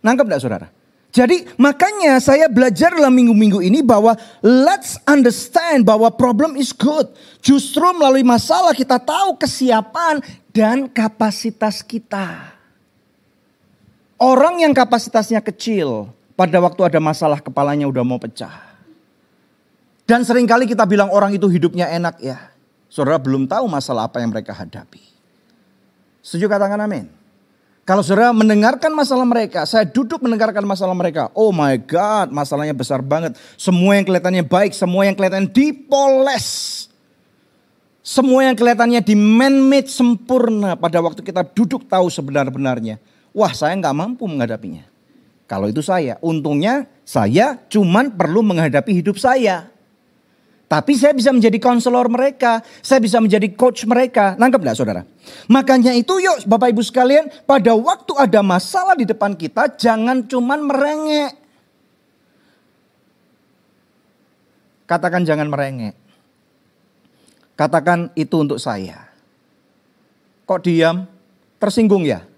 [0.00, 0.66] Nangkep gak saudara?
[1.08, 7.08] Jadi makanya saya belajar dalam minggu-minggu ini bahwa let's understand bahwa problem is good.
[7.40, 10.20] Justru melalui masalah kita tahu kesiapan
[10.52, 12.56] dan kapasitas kita.
[14.20, 18.68] Orang yang kapasitasnya kecil pada waktu ada masalah kepalanya udah mau pecah.
[20.08, 22.57] Dan sering kali kita bilang orang itu hidupnya enak ya.
[22.88, 25.00] Saudara belum tahu masalah apa yang mereka hadapi.
[26.24, 27.08] Setuju katakan amin.
[27.88, 31.32] Kalau saudara mendengarkan masalah mereka, saya duduk mendengarkan masalah mereka.
[31.32, 33.40] Oh my God, masalahnya besar banget.
[33.56, 36.84] Semua yang kelihatannya baik, semua yang kelihatannya dipoles.
[38.04, 43.00] Semua yang kelihatannya di man-made sempurna pada waktu kita duduk tahu sebenar-benarnya.
[43.32, 44.84] Wah saya nggak mampu menghadapinya.
[45.48, 49.72] Kalau itu saya, untungnya saya cuman perlu menghadapi hidup saya.
[50.68, 52.60] Tapi saya bisa menjadi konselor mereka.
[52.84, 54.36] Saya bisa menjadi coach mereka.
[54.36, 55.02] Nangkep gak saudara?
[55.48, 57.32] Makanya itu yuk Bapak Ibu sekalian.
[57.48, 59.80] Pada waktu ada masalah di depan kita.
[59.80, 61.32] Jangan cuman merengek.
[64.84, 65.96] Katakan jangan merengek.
[67.56, 69.08] Katakan itu untuk saya.
[70.44, 71.08] Kok diam?
[71.56, 72.28] Tersinggung ya?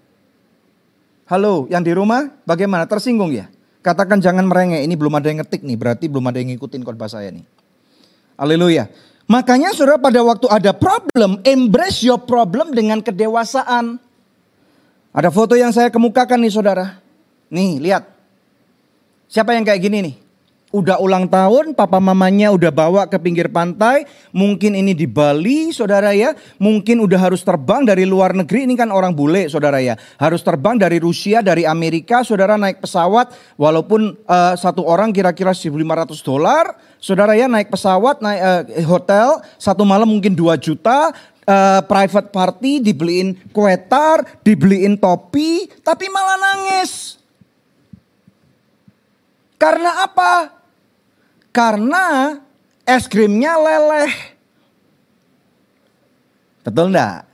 [1.27, 2.87] Halo yang di rumah bagaimana?
[2.87, 3.51] Tersinggung ya?
[3.83, 4.87] Katakan jangan merengek.
[4.87, 5.75] Ini belum ada yang ngetik nih.
[5.75, 7.60] Berarti belum ada yang ngikutin khotbah saya nih.
[8.41, 8.89] Haleluya.
[9.29, 14.01] Makanya saudara pada waktu ada problem, embrace your problem dengan kedewasaan.
[15.13, 16.97] Ada foto yang saya kemukakan nih saudara.
[17.53, 18.09] Nih lihat.
[19.29, 20.15] Siapa yang kayak gini nih?
[20.71, 24.07] Udah ulang tahun, papa mamanya udah bawa ke pinggir pantai.
[24.31, 26.31] Mungkin ini di Bali, saudara ya.
[26.63, 28.63] Mungkin udah harus terbang dari luar negeri.
[28.63, 29.99] Ini kan orang bule, saudara ya.
[30.15, 32.23] Harus terbang dari Rusia, dari Amerika.
[32.23, 35.75] Saudara naik pesawat, walaupun uh, satu orang kira-kira 1.500
[36.23, 36.79] dolar.
[37.03, 41.11] Saudara ya naik pesawat, naik uh, hotel, satu malam mungkin 2 juta.
[41.43, 47.19] Uh, private party, dibeliin kue tar, dibeliin topi, tapi malah nangis.
[49.59, 50.60] Karena apa?
[51.51, 52.39] Karena
[52.87, 54.11] es krimnya leleh.
[56.63, 57.27] Betul enggak?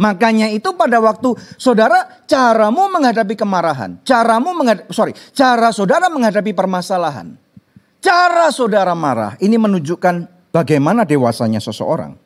[0.00, 7.36] Makanya itu pada waktu saudara caramu menghadapi kemarahan, caramu menghadapi, sorry, cara saudara menghadapi permasalahan,
[8.00, 10.24] cara saudara marah ini menunjukkan
[10.56, 12.16] bagaimana dewasanya seseorang.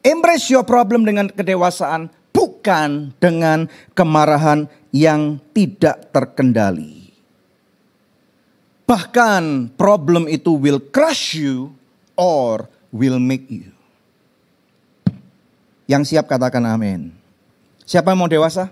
[0.00, 6.99] Embrace your problem dengan kedewasaan, bukan dengan kemarahan yang tidak terkendali.
[8.90, 11.70] Bahkan problem itu will crush you
[12.18, 13.70] or will make you.
[15.86, 17.14] Yang siap katakan amin.
[17.86, 18.66] Siapa yang mau dewasa?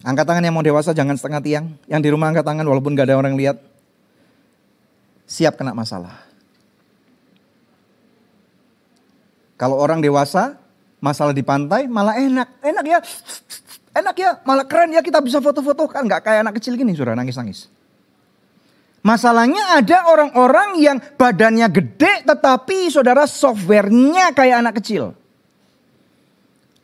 [0.00, 1.66] Angkat tangan yang mau dewasa jangan setengah tiang.
[1.84, 3.60] Yang di rumah angkat tangan walaupun gak ada orang lihat.
[5.28, 6.16] Siap kena masalah.
[9.60, 10.56] Kalau orang dewasa,
[11.04, 12.48] masalah di pantai malah enak.
[12.64, 12.98] Enak ya.
[13.92, 15.84] Enak ya, malah keren ya kita bisa foto-foto.
[15.92, 17.81] Kan gak kayak anak kecil gini sudah nangis-nangis.
[19.02, 25.18] Masalahnya ada orang-orang yang badannya gede tetapi saudara softwarenya kayak anak kecil.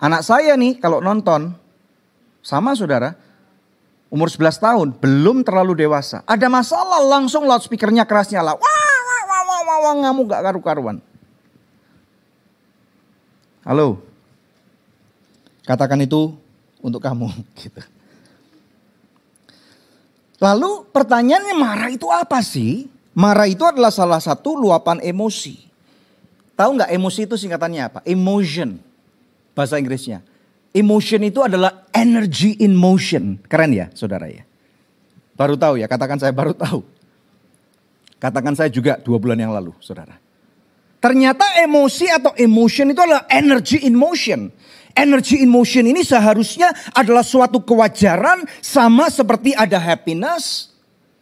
[0.03, 1.55] Anak saya nih kalau nonton
[2.43, 3.15] sama saudara
[4.11, 6.27] umur 11 tahun belum terlalu dewasa.
[6.27, 8.59] Ada masalah langsung loudspeakernya keras nyala.
[8.59, 8.67] Wah
[9.07, 10.99] wah wah wah wah, wah ngamuk gak karu-karuan.
[13.63, 14.03] Halo.
[15.63, 16.35] Katakan itu
[16.83, 17.31] untuk kamu
[17.63, 17.79] gitu.
[20.39, 22.87] Lalu pertanyaannya marah itu apa sih?
[23.19, 25.59] Marah itu adalah salah satu luapan emosi.
[26.55, 27.99] Tahu nggak emosi itu singkatannya apa?
[28.07, 28.79] Emotion.
[29.55, 30.23] Bahasa Inggrisnya.
[30.71, 33.43] Emotion itu adalah energy in motion.
[33.51, 34.47] Keren ya saudara ya.
[35.35, 36.83] Baru tahu ya, katakan saya baru tahu.
[38.19, 40.19] Katakan saya juga dua bulan yang lalu saudara.
[40.99, 44.51] Ternyata emosi atau emotion itu adalah energy in motion.
[44.99, 50.75] Energy in motion ini seharusnya adalah suatu kewajaran sama seperti ada happiness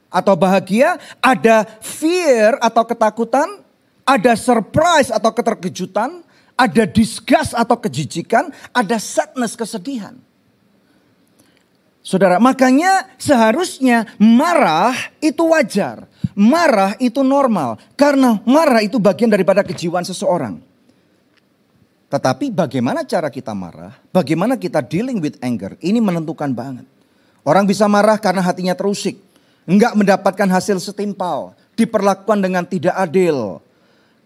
[0.09, 3.61] atau bahagia, ada fear atau ketakutan,
[4.09, 6.25] ada surprise atau keterkejutan,
[6.57, 10.17] ada disgust atau kejijikan, ada sadness kesedihan.
[12.01, 16.09] Saudara, makanya seharusnya marah itu wajar.
[16.33, 17.83] Marah itu normal.
[17.99, 20.63] Karena marah itu bagian daripada kejiwaan seseorang.
[22.07, 26.87] Tetapi bagaimana cara kita marah, bagaimana kita dealing with anger, ini menentukan banget.
[27.43, 29.19] Orang bisa marah karena hatinya terusik,
[29.67, 33.59] enggak mendapatkan hasil setimpal, diperlakukan dengan tidak adil,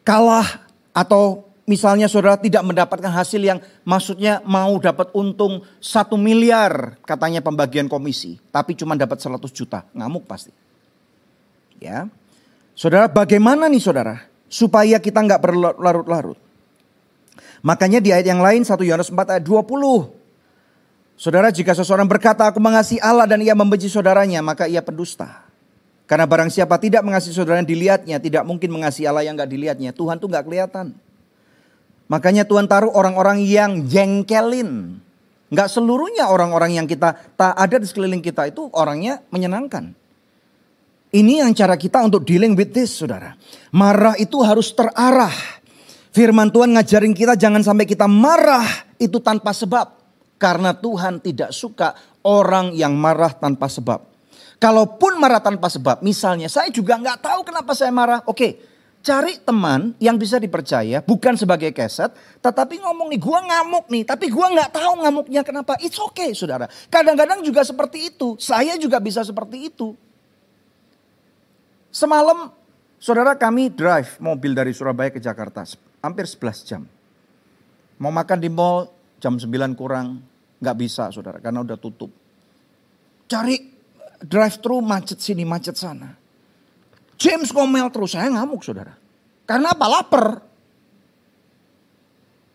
[0.04, 0.44] kalah
[0.92, 7.88] atau misalnya saudara tidak mendapatkan hasil yang maksudnya mau dapat untung satu miliar katanya pembagian
[7.88, 10.52] komisi, tapi cuma dapat 100 juta, ngamuk pasti.
[11.80, 12.12] Ya,
[12.76, 14.20] saudara bagaimana nih saudara
[14.52, 16.49] supaya kita nggak berlarut-larut?
[17.60, 20.20] Makanya di ayat yang lain 1 Yohanes 4 ayat 20.
[21.20, 25.44] Saudara jika seseorang berkata aku mengasihi Allah dan ia membenci saudaranya maka ia pendusta.
[26.08, 29.92] Karena barang siapa tidak mengasihi saudara yang dilihatnya tidak mungkin mengasihi Allah yang gak dilihatnya.
[29.92, 30.96] Tuhan tuh gak kelihatan.
[32.10, 34.98] Makanya Tuhan taruh orang-orang yang jengkelin.
[35.52, 39.94] Gak seluruhnya orang-orang yang kita tak ada di sekeliling kita itu orangnya menyenangkan.
[41.10, 43.36] Ini yang cara kita untuk dealing with this saudara.
[43.70, 45.59] Marah itu harus terarah.
[46.10, 48.66] Firman Tuhan ngajarin kita jangan sampai kita marah
[48.98, 49.94] itu tanpa sebab.
[50.40, 51.94] Karena Tuhan tidak suka
[52.26, 54.08] orang yang marah tanpa sebab.
[54.56, 58.20] Kalaupun marah tanpa sebab, misalnya saya juga nggak tahu kenapa saya marah.
[58.28, 58.60] Oke,
[59.00, 62.12] cari teman yang bisa dipercaya, bukan sebagai keset,
[62.44, 65.80] tetapi ngomong nih, gua ngamuk nih, tapi gua nggak tahu ngamuknya kenapa.
[65.80, 66.68] It's okay, saudara.
[66.92, 68.36] Kadang-kadang juga seperti itu.
[68.36, 69.96] Saya juga bisa seperti itu.
[71.88, 72.52] Semalam,
[73.00, 75.64] saudara kami drive mobil dari Surabaya ke Jakarta
[76.00, 76.82] hampir 11 jam.
[78.00, 78.88] Mau makan di mall
[79.20, 80.20] jam 9 kurang,
[80.60, 82.08] nggak bisa saudara karena udah tutup.
[83.28, 83.56] Cari
[84.20, 86.16] drive thru macet sini, macet sana.
[87.20, 88.96] James ngomel terus, saya ngamuk saudara.
[89.44, 89.86] Karena apa?
[89.86, 90.26] Lapar.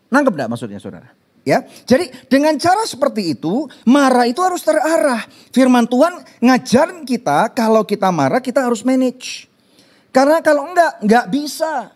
[0.09, 1.09] Nangkep enggak maksudnya saudara?
[1.45, 5.21] Ya, jadi dengan cara seperti itu, marah itu harus terarah.
[5.53, 9.45] Firman Tuhan ngajarin kita kalau kita marah kita harus manage.
[10.09, 11.94] Karena kalau enggak, enggak bisa.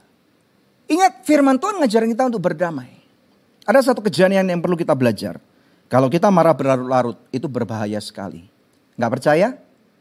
[0.89, 2.89] Ingat firman Tuhan ngajarin kita untuk berdamai.
[3.69, 5.37] Ada satu kejadian yang perlu kita belajar.
[5.85, 8.49] Kalau kita marah berlarut-larut itu berbahaya sekali.
[8.97, 9.53] Gak percaya?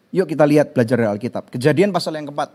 [0.08, 1.52] Yuk kita lihat belajar dari Alkitab.
[1.52, 2.50] Kejadian pasal yang keempat.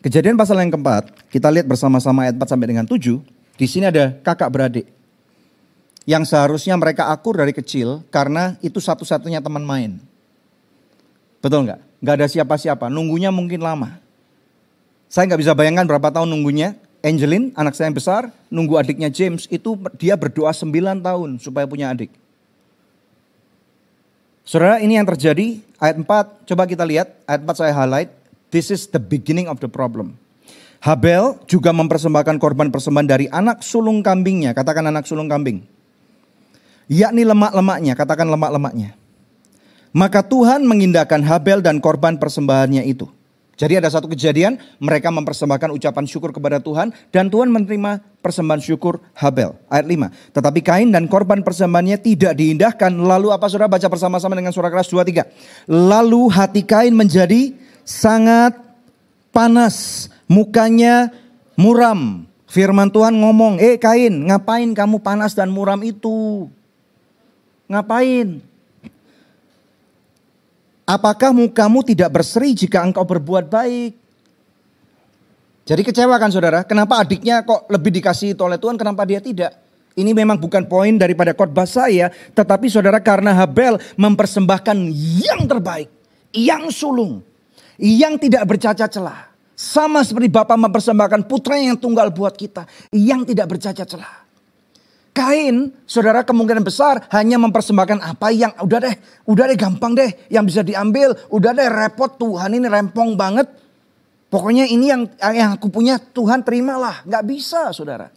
[0.00, 3.20] Kejadian pasal yang keempat, kita lihat bersama-sama ayat 4 sampai dengan 7.
[3.58, 4.86] Di sini ada kakak beradik.
[6.06, 9.98] Yang seharusnya mereka akur dari kecil karena itu satu-satunya teman main.
[11.42, 11.80] Betul nggak?
[12.00, 13.98] Nggak ada siapa-siapa, nunggunya mungkin lama.
[15.06, 16.74] Saya nggak bisa bayangkan berapa tahun nunggunya.
[17.06, 21.94] Angelin, anak saya yang besar, nunggu adiknya James, itu dia berdoa 9 tahun supaya punya
[21.94, 22.10] adik.
[24.42, 28.10] Saudara, ini yang terjadi, ayat 4, coba kita lihat, ayat 4 saya highlight,
[28.50, 30.18] this is the beginning of the problem.
[30.82, 35.62] Habel juga mempersembahkan korban persembahan dari anak sulung kambingnya, katakan anak sulung kambing.
[36.86, 38.94] Yakni lemak-lemaknya, katakan lemak-lemaknya.
[39.90, 43.10] Maka Tuhan mengindahkan Habel dan korban persembahannya itu.
[43.56, 49.00] Jadi ada satu kejadian, mereka mempersembahkan ucapan syukur kepada Tuhan dan Tuhan menerima persembahan syukur
[49.16, 49.56] Habel.
[49.72, 50.36] Ayat 5.
[50.36, 52.92] Tetapi Kain dan korban persembahannya tidak diindahkan.
[52.92, 55.24] Lalu apa saudara baca bersama-sama dengan suara keras 2 3.
[55.72, 58.60] Lalu hati Kain menjadi sangat
[59.32, 61.08] panas, mukanya
[61.56, 62.28] muram.
[62.44, 66.52] Firman Tuhan ngomong, "Eh Kain, ngapain kamu panas dan muram itu?"
[67.72, 68.44] Ngapain?
[70.86, 73.98] Apakah mukamu tidak berseri jika engkau berbuat baik?
[75.66, 79.50] Jadi kecewa kan saudara, kenapa adiknya kok lebih dikasih oleh Tuhan, kenapa dia tidak?
[79.98, 84.76] Ini memang bukan poin daripada khotbah saya, tetapi saudara karena Habel mempersembahkan
[85.26, 85.90] yang terbaik,
[86.30, 87.18] yang sulung,
[87.82, 89.26] yang tidak bercacat celah.
[89.56, 94.25] Sama seperti Bapak mempersembahkan putra yang tunggal buat kita, yang tidak bercacat celah.
[95.16, 100.44] Kain, saudara kemungkinan besar hanya mempersembahkan apa yang udah deh, udah deh gampang deh, yang
[100.44, 103.48] bisa diambil, udah deh repot Tuhan ini rempong banget.
[104.28, 108.12] Pokoknya ini yang yang aku punya Tuhan terimalah, nggak bisa saudara.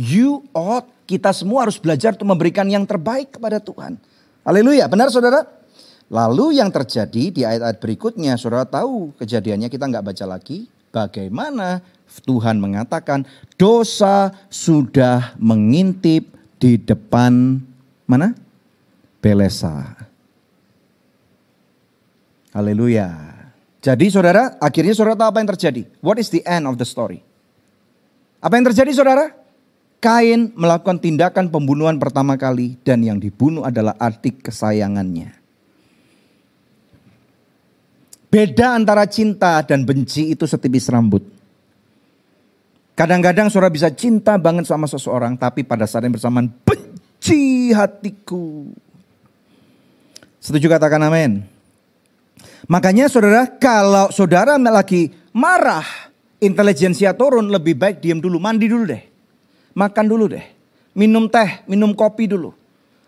[0.00, 4.00] You ought, kita semua harus belajar untuk memberikan yang terbaik kepada Tuhan.
[4.40, 5.44] Haleluya, benar saudara?
[6.08, 10.72] Lalu yang terjadi di ayat-ayat berikutnya, saudara tahu kejadiannya kita nggak baca lagi.
[10.88, 11.84] Bagaimana
[12.18, 13.22] Tuhan mengatakan
[13.54, 16.26] dosa sudah mengintip
[16.58, 17.62] di depan
[18.10, 18.34] mana?
[19.22, 19.94] Belesa.
[22.50, 23.38] Haleluya.
[23.80, 25.82] Jadi saudara, akhirnya saudara tahu apa yang terjadi?
[26.02, 27.22] What is the end of the story?
[28.42, 29.32] Apa yang terjadi saudara?
[30.00, 35.36] Kain melakukan tindakan pembunuhan pertama kali dan yang dibunuh adalah adik kesayangannya.
[38.32, 41.39] Beda antara cinta dan benci itu setipis rambut.
[43.00, 48.68] Kadang-kadang saudara bisa cinta banget sama seseorang, tapi pada saat yang bersamaan benci hatiku.
[50.36, 51.40] Setuju katakan amin.
[52.68, 56.12] Makanya saudara, kalau saudara lagi marah,
[56.44, 59.00] intelijensia turun, lebih baik diam dulu, mandi dulu deh.
[59.72, 60.44] Makan dulu deh.
[60.92, 62.52] Minum teh, minum kopi dulu.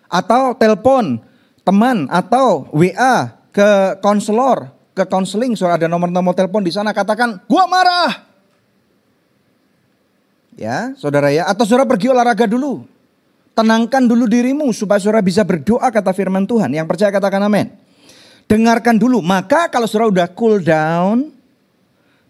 [0.09, 1.21] Atau telepon
[1.69, 7.69] teman atau WA ke konselor, ke konseling, saudara ada nomor-nomor telepon di sana, katakan, gua
[7.69, 8.32] marah.
[10.57, 11.49] Ya, saudara ya.
[11.49, 12.85] Atau saudara pergi olahraga dulu.
[13.53, 16.73] Tenangkan dulu dirimu supaya saudara bisa berdoa kata firman Tuhan.
[16.73, 17.73] Yang percaya katakan amin.
[18.49, 19.21] Dengarkan dulu.
[19.21, 21.33] Maka kalau saudara udah cool down,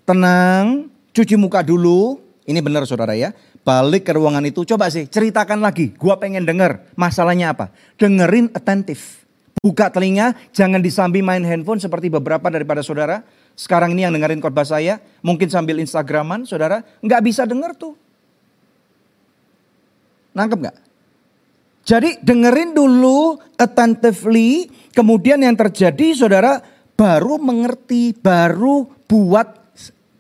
[0.07, 2.19] tenang, cuci muka dulu.
[2.43, 3.31] Ini benar saudara ya.
[3.63, 5.95] Balik ke ruangan itu, coba sih ceritakan lagi.
[5.95, 7.71] Gua pengen denger masalahnya apa.
[7.95, 9.23] Dengerin atentif.
[9.63, 13.23] Buka telinga, jangan disambi main handphone seperti beberapa daripada saudara.
[13.55, 17.95] Sekarang ini yang dengerin khotbah saya, mungkin sambil Instagraman, saudara, nggak bisa denger tuh.
[20.33, 20.77] Nangkep nggak?
[21.83, 26.63] Jadi dengerin dulu attentively, kemudian yang terjadi saudara
[26.95, 29.63] baru mengerti, baru buat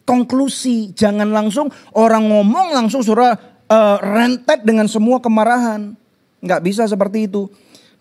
[0.03, 0.91] konklusi.
[0.93, 3.39] Jangan langsung orang ngomong langsung saudara
[3.71, 5.95] uh, rentet dengan semua kemarahan.
[6.43, 7.47] Nggak bisa seperti itu.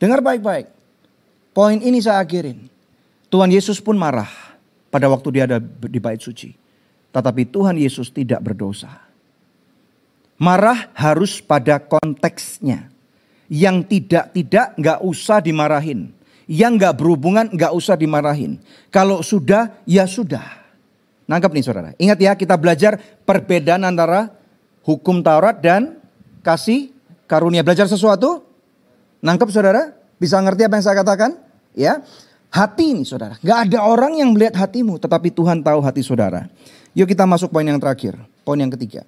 [0.02, 0.65] Dengar baik-baik.
[1.54, 2.65] Poin ini saya akhirin.
[3.30, 4.28] Tuhan Yesus pun marah
[4.89, 6.52] pada waktu dia ada di bait suci.
[7.13, 9.11] Tetapi Tuhan Yesus tidak berdosa.
[10.41, 12.89] Marah harus pada konteksnya.
[13.45, 16.10] Yang tidak-tidak nggak usah dimarahin.
[16.49, 18.58] Yang nggak berhubungan nggak usah dimarahin.
[18.89, 20.65] Kalau sudah, ya sudah.
[21.30, 21.89] Nangkep nih saudara.
[22.01, 24.34] Ingat ya kita belajar perbedaan antara
[24.82, 26.01] hukum Taurat dan
[26.41, 26.89] kasih
[27.30, 27.62] karunia.
[27.62, 28.41] Belajar sesuatu?
[29.21, 29.93] Nangkep saudara?
[30.17, 31.32] Bisa ngerti apa yang saya katakan?
[31.77, 32.01] Ya.
[32.51, 33.38] Hati ini saudara.
[33.39, 34.97] Gak ada orang yang melihat hatimu.
[34.97, 36.51] Tetapi Tuhan tahu hati saudara.
[36.97, 38.20] Yuk kita masuk poin yang terakhir.
[38.43, 39.07] Poin yang ketiga.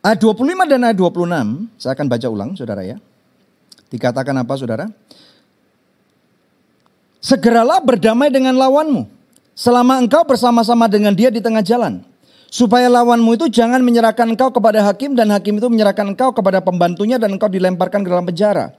[0.00, 2.96] Ayat 25 dan ayat 26, saya akan baca ulang saudara ya.
[3.92, 4.88] Dikatakan apa saudara?
[7.20, 9.04] Segeralah berdamai dengan lawanmu.
[9.52, 12.00] Selama engkau bersama-sama dengan dia di tengah jalan.
[12.48, 17.20] Supaya lawanmu itu jangan menyerahkan engkau kepada hakim dan hakim itu menyerahkan engkau kepada pembantunya
[17.20, 18.72] dan engkau dilemparkan ke dalam penjara.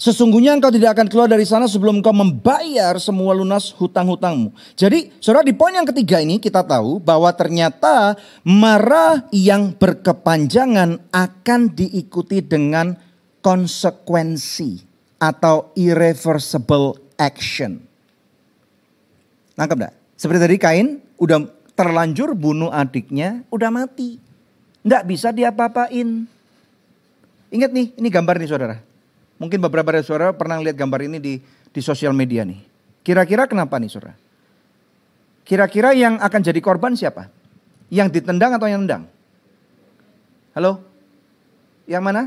[0.00, 4.50] Sesungguhnya engkau tidak akan keluar dari sana sebelum engkau membayar semua lunas hutang-hutangmu.
[4.74, 11.60] Jadi saudara di poin yang ketiga ini kita tahu bahwa ternyata marah yang berkepanjangan akan
[11.70, 12.98] diikuti dengan
[13.46, 14.82] konsekuensi
[15.22, 17.78] atau irreversible action.
[19.54, 19.94] Nangkep enggak?
[20.18, 21.46] Seperti tadi Kain udah
[21.78, 24.18] terlanjur bunuh adiknya, udah mati.
[24.82, 26.26] Enggak bisa diapa-apain.
[27.54, 28.76] Ingat nih, ini gambar nih saudara.
[29.42, 32.62] Mungkin beberapa dari saudara pernah lihat gambar ini di di sosial media nih.
[33.02, 34.14] Kira-kira kenapa nih saudara?
[35.42, 37.26] Kira-kira yang akan jadi korban siapa?
[37.90, 39.10] Yang ditendang atau yang nendang?
[40.54, 40.78] Halo?
[41.90, 42.22] Yang mana?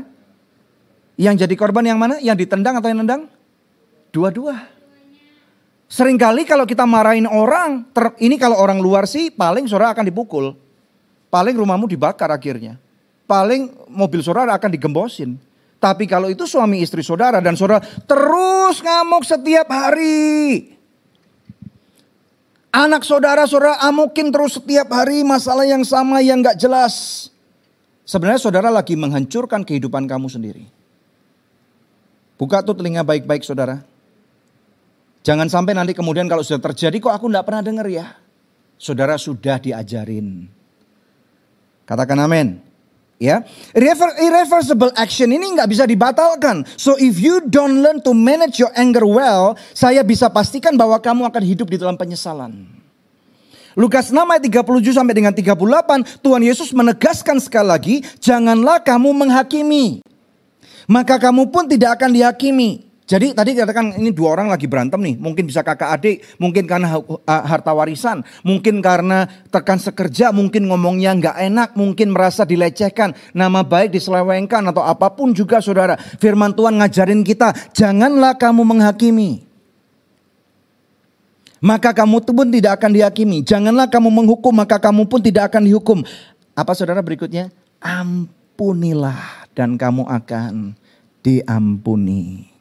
[1.16, 2.20] Yang jadi korban yang mana?
[2.20, 3.32] Yang ditendang atau yang nendang?
[4.12, 4.68] Dua-dua.
[5.88, 10.52] Seringkali kalau kita marahin orang, ter, ini kalau orang luar sih paling saudara akan dipukul.
[11.32, 12.76] Paling rumahmu dibakar akhirnya.
[13.24, 15.40] Paling mobil saudara akan digembosin.
[15.76, 20.72] Tapi kalau itu suami istri saudara dan saudara terus ngamuk setiap hari.
[22.72, 27.28] Anak saudara saudara amukin terus setiap hari masalah yang sama yang gak jelas.
[28.04, 30.64] Sebenarnya saudara lagi menghancurkan kehidupan kamu sendiri.
[32.36, 33.80] Buka tuh telinga baik-baik saudara.
[35.24, 38.12] Jangan sampai nanti kemudian kalau sudah terjadi kok aku gak pernah dengar ya.
[38.76, 40.44] Saudara sudah diajarin.
[41.88, 42.65] Katakan amin.
[43.16, 46.68] Ya, irreversible action ini nggak bisa dibatalkan.
[46.76, 51.24] So if you don't learn to manage your anger well, saya bisa pastikan bahwa kamu
[51.24, 52.68] akan hidup di dalam penyesalan.
[53.76, 60.00] Lukas 6 ayat 37 sampai dengan 38, Tuhan Yesus menegaskan sekali lagi, janganlah kamu menghakimi.
[60.88, 62.85] Maka kamu pun tidak akan dihakimi.
[63.06, 65.14] Jadi tadi katakan ini dua orang lagi berantem nih.
[65.14, 71.36] Mungkin bisa kakak adik, mungkin karena harta warisan, mungkin karena tekan sekerja, mungkin ngomongnya nggak
[71.38, 75.94] enak, mungkin merasa dilecehkan, nama baik diselewengkan atau apa pun juga saudara.
[76.18, 79.46] Firman Tuhan ngajarin kita, janganlah kamu menghakimi.
[81.62, 83.46] Maka kamu pun tidak akan dihakimi.
[83.46, 85.98] Janganlah kamu menghukum, maka kamu pun tidak akan dihukum.
[86.58, 87.54] Apa saudara berikutnya?
[87.78, 90.74] Ampunilah dan kamu akan
[91.22, 92.55] diampuni.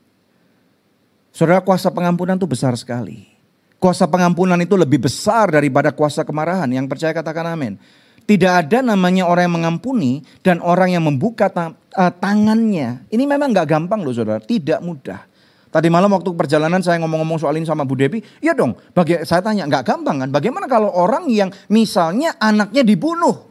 [1.35, 3.27] Saudara kuasa pengampunan itu besar sekali.
[3.75, 6.71] Kuasa pengampunan itu lebih besar daripada kuasa kemarahan.
[6.71, 7.75] Yang percaya katakan amin.
[8.23, 11.75] Tidak ada namanya orang yang mengampuni dan orang yang membuka uh,
[12.23, 13.03] tangannya.
[13.11, 15.27] Ini memang gak gampang loh saudara, tidak mudah.
[15.75, 19.43] Tadi malam waktu perjalanan saya ngomong-ngomong soal ini sama Bu Devi, ya dong, bagi, saya
[19.43, 20.29] tanya nggak gampang kan?
[20.31, 23.43] Bagaimana kalau orang yang misalnya anaknya dibunuh,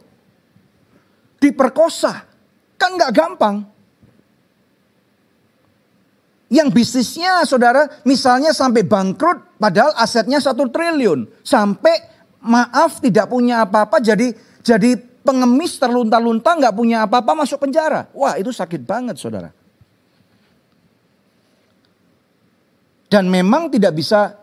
[1.37, 2.25] diperkosa,
[2.81, 3.74] kan nggak gampang.
[6.45, 11.25] Yang bisnisnya saudara misalnya sampai bangkrut padahal asetnya satu triliun.
[11.41, 12.05] Sampai
[12.45, 14.29] maaf tidak punya apa-apa jadi
[14.61, 14.93] jadi
[15.25, 18.05] pengemis terlunta-lunta nggak punya apa-apa masuk penjara.
[18.13, 19.49] Wah itu sakit banget saudara.
[23.09, 24.37] Dan memang tidak bisa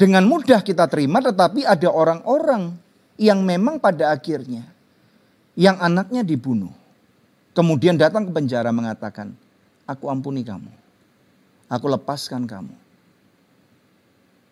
[0.00, 2.72] dengan mudah kita terima tetapi ada orang-orang
[3.20, 4.64] yang memang pada akhirnya
[5.60, 6.72] yang anaknya dibunuh.
[7.54, 9.30] Kemudian datang ke penjara mengatakan,
[9.86, 10.83] aku ampuni kamu
[11.74, 12.74] aku lepaskan kamu.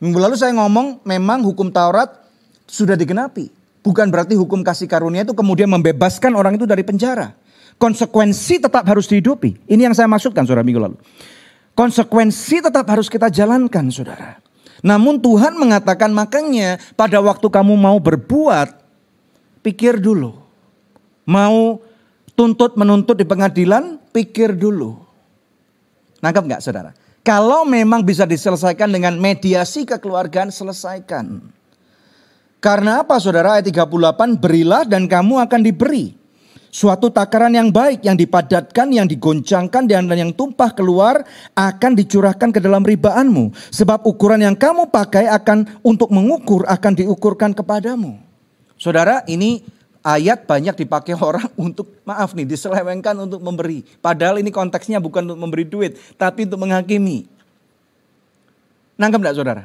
[0.02, 2.10] Minggu lalu saya ngomong memang hukum Taurat
[2.66, 3.54] sudah digenapi.
[3.82, 7.34] Bukan berarti hukum kasih karunia itu kemudian membebaskan orang itu dari penjara.
[7.78, 9.58] Konsekuensi tetap harus dihidupi.
[9.66, 10.98] Ini yang saya maksudkan saudara minggu lalu.
[11.74, 14.38] Konsekuensi tetap harus kita jalankan saudara.
[14.82, 18.74] Namun Tuhan mengatakan makanya pada waktu kamu mau berbuat,
[19.62, 20.34] pikir dulu.
[21.26, 21.78] Mau
[22.34, 24.98] tuntut menuntut di pengadilan, pikir dulu.
[26.22, 26.90] Nangkap nggak saudara?
[27.22, 31.38] Kalau memang bisa diselesaikan dengan mediasi kekeluargaan, selesaikan.
[32.58, 36.18] Karena apa saudara ayat 38, berilah dan kamu akan diberi.
[36.72, 41.20] Suatu takaran yang baik, yang dipadatkan, yang digoncangkan, dan yang tumpah keluar
[41.52, 43.54] akan dicurahkan ke dalam ribaanmu.
[43.70, 48.18] Sebab ukuran yang kamu pakai akan untuk mengukur akan diukurkan kepadamu.
[48.80, 49.62] Saudara ini
[50.02, 53.86] ayat banyak dipakai orang untuk maaf nih diselewengkan untuk memberi.
[54.02, 57.26] Padahal ini konteksnya bukan untuk memberi duit, tapi untuk menghakimi.
[58.98, 59.64] Nangkep enggak saudara?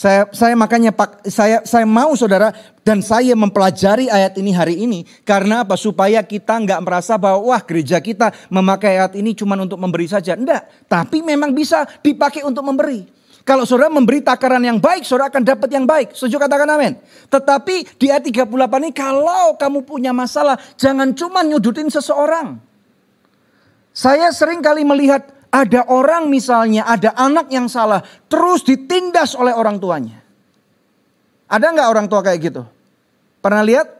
[0.00, 5.04] Saya saya makanya pak saya saya mau saudara dan saya mempelajari ayat ini hari ini
[5.28, 9.76] karena apa supaya kita nggak merasa bahwa wah gereja kita memakai ayat ini cuma untuk
[9.76, 10.40] memberi saja.
[10.40, 13.19] Enggak, tapi memang bisa dipakai untuk memberi.
[13.50, 16.14] Kalau saudara memberi takaran yang baik, saudara akan dapat yang baik.
[16.14, 16.94] Setuju katakan amin.
[17.26, 18.46] Tetapi di ayat 38
[18.78, 22.62] ini kalau kamu punya masalah, jangan cuma nyudutin seseorang.
[23.90, 29.82] Saya sering kali melihat ada orang misalnya, ada anak yang salah, terus ditindas oleh orang
[29.82, 30.22] tuanya.
[31.50, 32.62] Ada nggak orang tua kayak gitu?
[33.42, 33.90] Pernah lihat?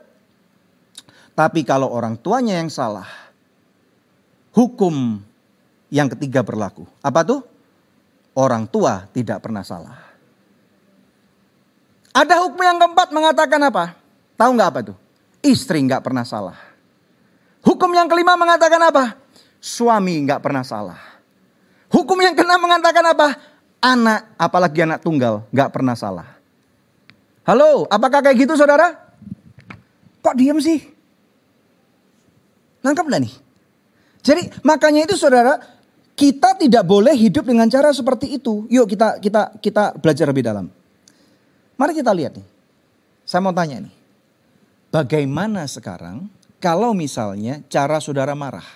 [1.34, 3.10] Tapi kalau orang tuanya yang salah,
[4.54, 5.18] hukum
[5.90, 6.86] yang ketiga berlaku.
[7.02, 7.42] Apa tuh?
[8.40, 10.00] Orang tua tidak pernah salah.
[12.10, 13.94] Ada hukum yang keempat mengatakan apa?
[14.34, 14.94] Tahu nggak apa itu?
[15.44, 16.58] Istri nggak pernah salah.
[17.60, 19.20] Hukum yang kelima mengatakan apa?
[19.60, 21.00] Suami nggak pernah salah.
[21.92, 23.28] Hukum yang keenam mengatakan apa?
[23.80, 26.28] Anak, apalagi anak tunggal, nggak pernah salah.
[27.44, 28.92] Halo, apakah kayak gitu saudara?
[30.20, 30.80] Kok diem sih?
[32.84, 33.34] Nangkap nggak nih?
[34.20, 35.56] Jadi makanya itu saudara,
[36.20, 38.68] kita tidak boleh hidup dengan cara seperti itu.
[38.68, 40.68] Yuk kita kita kita belajar lebih dalam.
[41.80, 42.44] Mari kita lihat nih.
[43.24, 43.94] Saya mau tanya nih.
[44.92, 46.28] Bagaimana sekarang
[46.60, 48.66] kalau misalnya cara saudara marah?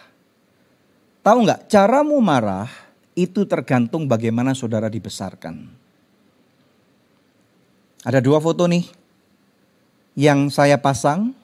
[1.21, 1.69] Tahu nggak?
[1.69, 2.71] Caramu marah
[3.13, 5.69] itu tergantung bagaimana saudara dibesarkan.
[8.09, 8.89] Ada dua foto nih
[10.17, 11.37] yang saya pasang.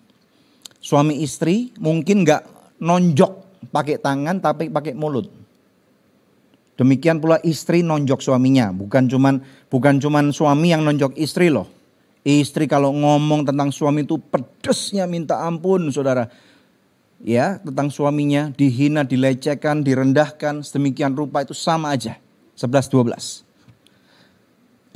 [0.80, 3.32] Suami istri mungkin nggak nonjok
[3.68, 5.39] pakai tangan tapi pakai mulut.
[6.80, 11.68] Demikian pula istri nonjok suaminya, bukan cuman bukan cuman suami yang nonjok istri loh.
[12.24, 16.32] Istri kalau ngomong tentang suami itu pedesnya minta ampun, Saudara.
[17.20, 22.16] Ya, tentang suaminya dihina, dilecehkan, direndahkan, sedemikian rupa itu sama aja.
[22.56, 23.44] 11 12.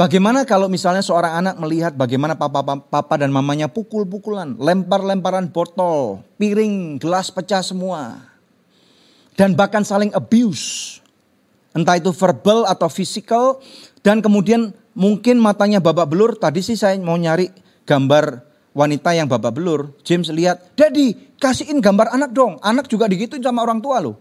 [0.00, 6.96] Bagaimana kalau misalnya seorang anak melihat bagaimana papa, papa dan mamanya pukul-pukulan, lempar-lemparan botol, piring,
[6.96, 8.24] gelas pecah semua.
[9.36, 11.03] Dan bahkan saling abuse
[11.74, 13.58] Entah itu verbal atau physical.
[14.00, 16.38] Dan kemudian mungkin matanya babak belur.
[16.38, 17.50] Tadi sih saya mau nyari
[17.84, 18.40] gambar
[18.74, 19.94] wanita yang babak belur.
[20.06, 22.56] James lihat, Daddy kasihin gambar anak dong.
[22.62, 24.16] Anak juga digituin sama orang tua loh.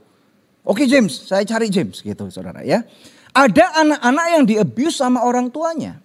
[0.64, 2.88] Oke James, saya cari James gitu saudara ya.
[3.36, 6.00] Ada anak-anak yang diabuse sama orang tuanya.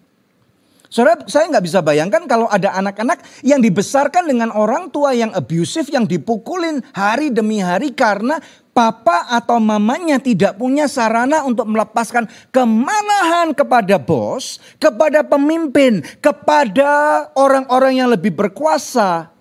[0.88, 5.84] Saudara, saya nggak bisa bayangkan kalau ada anak-anak yang dibesarkan dengan orang tua yang abusive,
[5.92, 8.40] yang dipukulin hari demi hari karena
[8.79, 17.99] papa atau mamanya tidak punya sarana untuk melepaskan kemarahan kepada bos, kepada pemimpin, kepada orang-orang
[17.99, 19.35] yang lebih berkuasa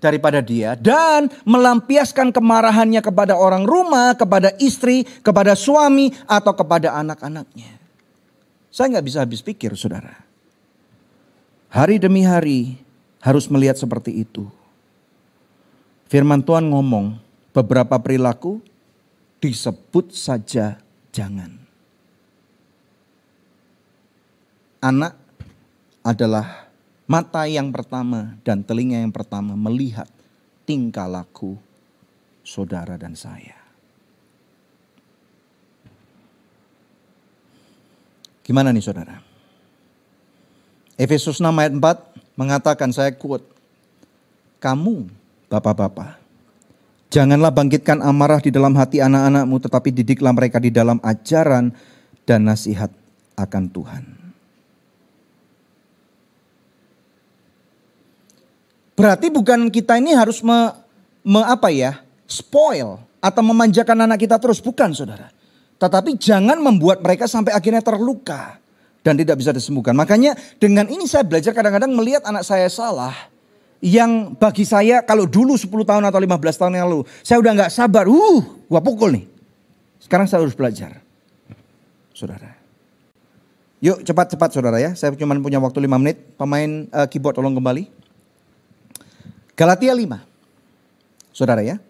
[0.00, 7.76] daripada dia dan melampiaskan kemarahannya kepada orang rumah, kepada istri, kepada suami atau kepada anak-anaknya.
[8.72, 10.16] Saya nggak bisa habis pikir, saudara.
[11.68, 12.80] Hari demi hari
[13.20, 14.48] harus melihat seperti itu.
[16.08, 17.21] Firman Tuhan ngomong,
[17.52, 18.64] beberapa perilaku
[19.38, 20.80] disebut saja
[21.12, 21.60] jangan.
[24.82, 25.14] Anak
[26.02, 26.66] adalah
[27.06, 30.10] mata yang pertama dan telinga yang pertama melihat
[30.66, 31.54] tingkah laku
[32.42, 33.62] saudara dan saya.
[38.42, 39.22] Gimana nih saudara?
[40.98, 43.46] Efesus 6 ayat 4 mengatakan saya quote.
[44.58, 45.10] Kamu
[45.50, 46.21] bapak-bapak
[47.12, 51.68] Janganlah bangkitkan amarah di dalam hati anak-anakmu, tetapi didiklah mereka di dalam ajaran
[52.24, 52.88] dan nasihat
[53.36, 54.04] akan Tuhan.
[58.96, 60.72] Berarti bukan kita ini harus me,
[61.20, 65.28] me apa ya, spoil atau memanjakan anak kita terus, bukan saudara.
[65.76, 68.56] Tetapi jangan membuat mereka sampai akhirnya terluka
[69.04, 69.92] dan tidak bisa disembuhkan.
[69.92, 73.12] Makanya dengan ini saya belajar kadang-kadang melihat anak saya salah,
[73.82, 77.72] yang bagi saya kalau dulu 10 tahun atau 15 tahun yang lalu, saya udah nggak
[77.74, 79.26] sabar, uh, gua pukul nih.
[79.98, 81.02] Sekarang saya harus belajar.
[82.14, 82.54] Saudara.
[83.82, 86.22] Yuk cepat-cepat saudara ya, saya cuma punya waktu 5 menit.
[86.38, 87.90] Pemain uh, keyboard tolong kembali.
[89.58, 91.34] Galatia 5.
[91.34, 91.82] Saudara ya.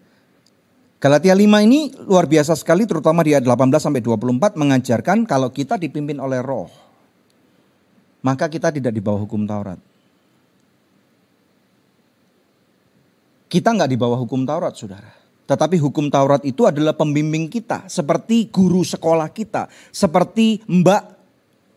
[0.97, 5.77] Galatia 5 ini luar biasa sekali terutama di ayat 18 sampai 24 mengajarkan kalau kita
[5.77, 6.73] dipimpin oleh roh.
[8.25, 9.92] Maka kita tidak di bawah hukum Taurat.
[13.53, 15.13] Kita nggak di bawah hukum Taurat, saudara.
[15.45, 21.13] Tetapi hukum Taurat itu adalah pembimbing kita, seperti guru sekolah kita, seperti mbak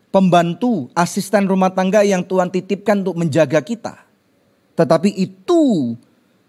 [0.08, 4.08] pembantu, asisten rumah tangga yang Tuhan titipkan untuk menjaga kita.
[4.72, 5.92] Tetapi itu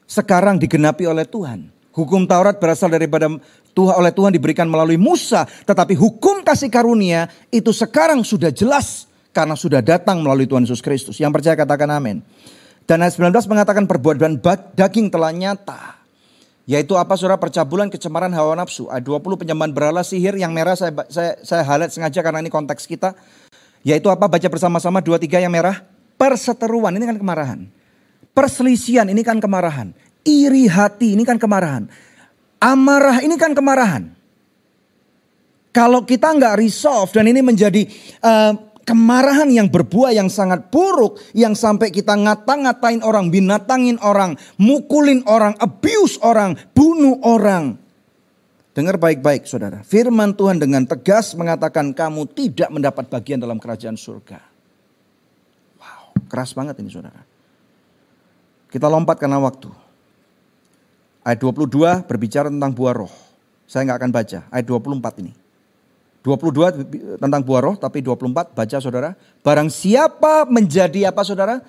[0.07, 1.75] sekarang digenapi oleh Tuhan.
[1.91, 3.28] Hukum Taurat berasal daripada
[3.75, 9.59] Tuhan oleh Tuhan diberikan melalui Musa, tetapi hukum kasih karunia itu sekarang sudah jelas karena
[9.59, 11.19] sudah datang melalui Tuhan Yesus Kristus.
[11.19, 12.23] Yang percaya katakan amin.
[12.88, 14.39] Dan ayat 19 mengatakan perbuatan
[14.71, 15.99] daging telah nyata.
[16.63, 18.88] Yaitu apa surah percabulan kecemaran hawa nafsu.
[18.88, 22.88] Ayat 20 penyembahan berhala sihir yang merah saya, saya, saya highlight sengaja karena ini konteks
[22.88, 23.11] kita.
[23.83, 25.83] Yaitu apa baca bersama-sama dua tiga yang merah.
[26.15, 27.59] Perseteruan ini kan kemarahan.
[28.31, 29.91] Perselisian ini kan kemarahan.
[30.23, 31.91] Iri hati ini kan kemarahan.
[32.59, 34.17] Amarah ini kan kemarahan.
[35.75, 37.85] Kalau kita nggak resolve dan ini menjadi
[38.23, 45.27] uh, kemarahan yang berbuah yang sangat buruk yang sampai kita ngata-ngatain orang, binatangin orang, mukulin
[45.27, 47.75] orang, abuse orang, bunuh orang.
[48.71, 49.83] Dengar baik-baik saudara.
[49.83, 54.39] Firman Tuhan dengan tegas mengatakan kamu tidak mendapat bagian dalam kerajaan surga.
[55.81, 57.19] Wow, keras banget ini saudara.
[58.71, 59.67] Kita lompat karena waktu.
[61.25, 63.11] Ayat 22 berbicara tentang buah roh.
[63.67, 64.39] Saya nggak akan baca.
[64.53, 65.46] Ayat 24 ini.
[66.28, 69.15] 22 tentang buah roh, tapi 24 baca saudara.
[69.39, 71.63] Barang siapa menjadi apa saudara?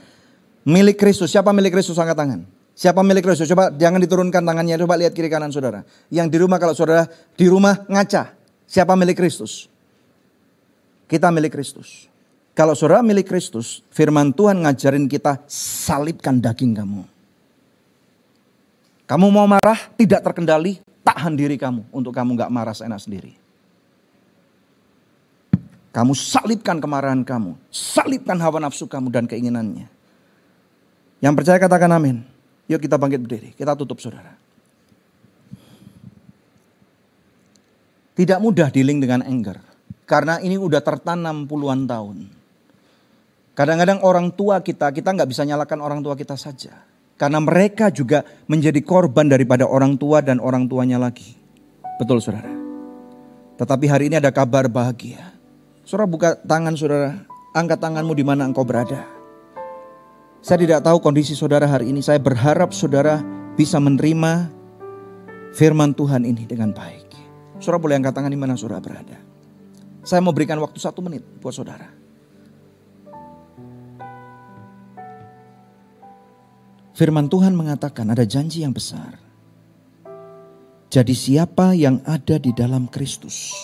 [0.67, 1.31] Milik Kristus.
[1.31, 1.95] Siapa milik Kristus?
[1.95, 2.41] Angkat tangan.
[2.75, 3.47] Siapa milik Kristus?
[3.47, 4.75] Coba jangan diturunkan tangannya.
[4.83, 5.87] Coba lihat kiri kanan saudara.
[6.11, 7.07] Yang di rumah kalau saudara
[7.39, 8.35] di rumah ngaca.
[8.67, 9.71] Siapa milik Kristus?
[11.07, 12.11] Kita milik Kristus.
[12.59, 17.07] Kalau saudara milik Kristus, firman Tuhan ngajarin kita salibkan daging kamu.
[19.07, 23.48] Kamu mau marah, tidak terkendali, tahan diri kamu untuk kamu gak marah seenak sendiri.
[25.99, 29.91] Kamu salibkan kemarahan kamu, salibkan hawa nafsu kamu dan keinginannya.
[31.19, 32.23] Yang percaya katakan amin.
[32.71, 34.39] Yuk kita bangkit berdiri, kita tutup saudara.
[38.15, 39.59] Tidak mudah dealing dengan anger.
[40.07, 42.31] Karena ini udah tertanam puluhan tahun.
[43.59, 46.79] Kadang-kadang orang tua kita, kita nggak bisa nyalakan orang tua kita saja.
[47.19, 51.35] Karena mereka juga menjadi korban daripada orang tua dan orang tuanya lagi.
[51.99, 52.55] Betul saudara.
[53.59, 55.38] Tetapi hari ini ada kabar bahagia.
[55.89, 57.25] Saudara buka tangan saudara,
[57.57, 59.09] angkat tanganmu di mana engkau berada.
[60.45, 62.05] Saya tidak tahu kondisi saudara hari ini.
[62.05, 63.25] Saya berharap saudara
[63.57, 64.53] bisa menerima
[65.57, 67.09] firman Tuhan ini dengan baik.
[67.57, 69.17] Saudara boleh angkat tangan di mana saudara berada.
[70.05, 71.89] Saya mau berikan waktu satu menit buat saudara.
[76.93, 79.17] Firman Tuhan mengatakan ada janji yang besar.
[80.93, 83.57] Jadi siapa yang ada di dalam Kristus,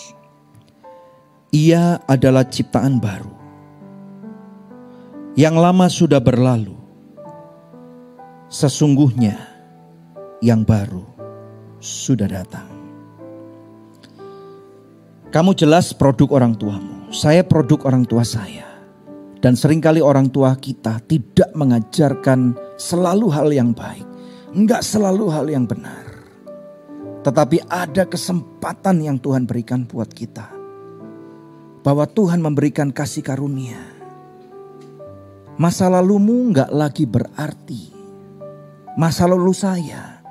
[1.55, 3.31] ia adalah ciptaan baru.
[5.39, 6.75] Yang lama sudah berlalu.
[8.51, 9.39] Sesungguhnya
[10.43, 11.07] yang baru
[11.79, 12.67] sudah datang.
[15.31, 17.11] Kamu jelas produk orang tuamu.
[17.11, 18.67] Saya produk orang tua saya.
[19.39, 24.07] Dan sering kali orang tua kita tidak mengajarkan selalu hal yang baik.
[24.55, 26.03] Enggak selalu hal yang benar.
[27.27, 30.54] Tetapi ada kesempatan yang Tuhan berikan buat kita.
[31.85, 33.77] Bahwa Tuhan memberikan kasih karunia.
[35.55, 37.93] Masa lalumu enggak lagi berarti.
[38.97, 40.25] Masa lalu saya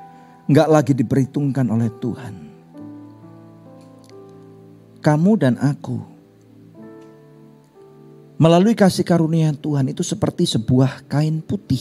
[0.51, 2.35] enggak lagi diperhitungkan oleh Tuhan.
[4.99, 6.15] Kamu dan aku
[8.35, 11.81] melalui kasih karunia Tuhan itu seperti sebuah kain putih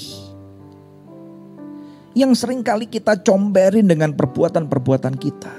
[2.13, 5.55] yang sering kali kita comberin dengan perbuatan-perbuatan kita.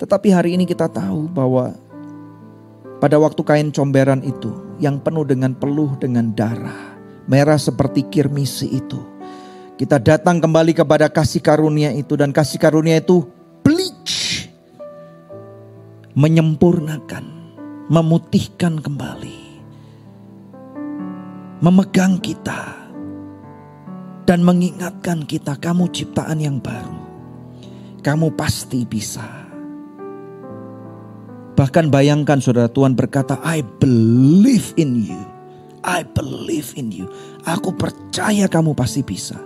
[0.00, 1.76] Tetapi hari ini kita tahu bahwa
[3.00, 9.00] pada waktu kain comberan itu yang penuh dengan peluh dengan darah, merah seperti kirmisi itu.
[9.80, 13.24] Kita datang kembali kepada kasih karunia itu dan kasih karunia itu
[13.64, 14.44] bleach.
[16.12, 17.24] Menyempurnakan,
[17.88, 19.40] memutihkan kembali.
[21.64, 22.76] Memegang kita
[24.28, 27.00] dan mengingatkan kita, kamu ciptaan yang baru.
[28.04, 29.49] Kamu pasti bisa.
[31.60, 35.20] Bahkan bayangkan saudara Tuhan berkata, I believe in you.
[35.84, 37.04] I believe in you.
[37.44, 39.36] Aku percaya kamu pasti bisa.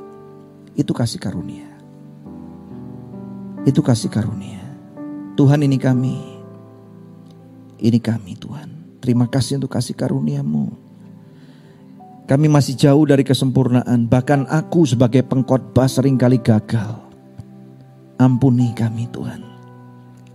[0.79, 1.67] Itu kasih karunia.
[3.67, 4.63] Itu kasih karunia.
[5.35, 6.15] Tuhan ini kami.
[7.83, 9.03] Ini kami Tuhan.
[9.03, 10.71] Terima kasih untuk kasih karuniamu.
[12.31, 14.07] Kami masih jauh dari kesempurnaan.
[14.07, 16.95] Bahkan aku sebagai pengkhotbah sering kali gagal.
[18.23, 19.43] Ampuni kami Tuhan.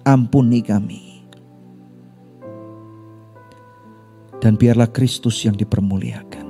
[0.03, 1.08] Ampuni kami.
[4.39, 6.47] Dan biarlah Kristus yang dipermuliakan.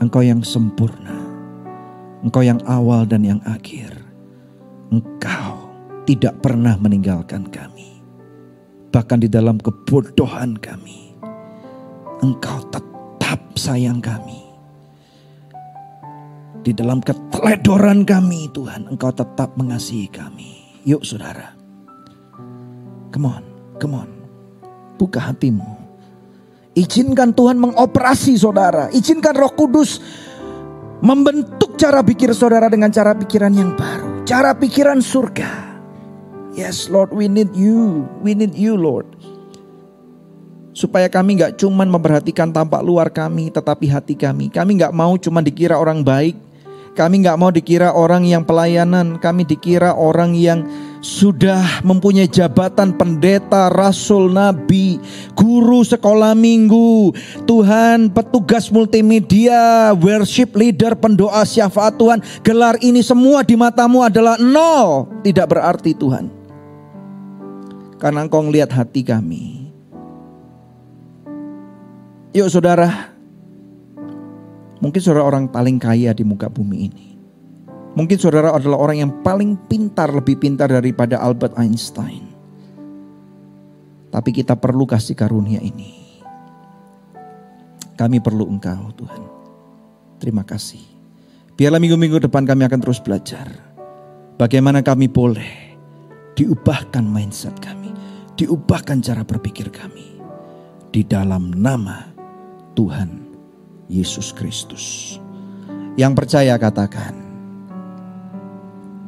[0.00, 1.16] Engkau yang sempurna.
[2.24, 3.92] Engkau yang awal dan yang akhir.
[4.88, 5.68] Engkau
[6.08, 8.00] tidak pernah meninggalkan kami.
[8.88, 11.12] Bahkan di dalam kebodohan kami.
[12.24, 14.40] Engkau tetap sayang kami.
[16.64, 20.80] Di dalam keteledoran kami Tuhan, Engkau tetap mengasihi kami.
[20.88, 21.52] Yuk saudara.
[23.12, 23.44] Come on,
[23.76, 24.23] come on.
[24.94, 25.66] Buka hatimu.
[26.74, 28.90] Izinkan Tuhan mengoperasi saudara.
[28.90, 30.02] Izinkan roh kudus
[31.04, 34.26] membentuk cara pikir saudara dengan cara pikiran yang baru.
[34.26, 35.76] Cara pikiran surga.
[36.54, 38.06] Yes Lord, we need you.
[38.22, 39.06] We need you Lord.
[40.74, 44.50] Supaya kami nggak cuman memperhatikan tampak luar kami, tetapi hati kami.
[44.50, 46.34] Kami nggak mau cuma dikira orang baik.
[46.94, 49.18] Kami nggak mau dikira orang yang pelayanan.
[49.18, 50.66] Kami dikira orang yang
[51.04, 54.96] sudah mempunyai jabatan pendeta, rasul, nabi,
[55.36, 57.12] guru sekolah minggu,
[57.44, 65.12] Tuhan petugas multimedia, worship leader, pendoa syafaat Tuhan, gelar ini semua di matamu adalah nol,
[65.20, 66.32] tidak berarti Tuhan.
[68.00, 69.68] Karena engkau ngelihat hati kami.
[72.32, 73.12] Yuk saudara,
[74.80, 77.13] mungkin saudara orang paling kaya di muka bumi ini.
[77.94, 82.26] Mungkin saudara adalah orang yang paling pintar, lebih pintar daripada Albert Einstein.
[84.10, 86.18] Tapi kita perlu kasih karunia ini.
[87.94, 89.22] Kami perlu Engkau Tuhan.
[90.18, 90.82] Terima kasih.
[91.54, 93.46] Biarlah minggu-minggu depan kami akan terus belajar.
[94.34, 95.78] Bagaimana kami boleh
[96.34, 97.94] diubahkan mindset kami.
[98.34, 100.18] Diubahkan cara berpikir kami.
[100.90, 102.10] Di dalam nama
[102.74, 103.22] Tuhan
[103.86, 105.18] Yesus Kristus.
[105.94, 107.23] Yang percaya katakan.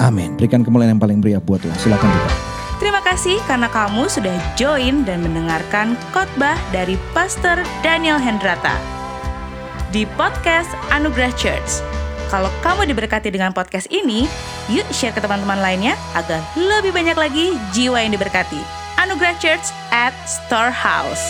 [0.01, 0.37] Amin.
[0.37, 1.77] Berikan kemuliaan yang paling meriah buat Tuhan.
[1.81, 2.31] Silakan juga.
[2.77, 8.77] Terima kasih karena kamu sudah join dan mendengarkan khotbah dari Pastor Daniel Hendrata
[9.97, 11.81] di podcast Anugerah Church.
[12.29, 14.29] Kalau kamu diberkati dengan podcast ini,
[14.69, 18.61] yuk share ke teman-teman lainnya agar lebih banyak lagi jiwa yang diberkati.
[19.01, 21.25] Anugerah Church at Storehouse.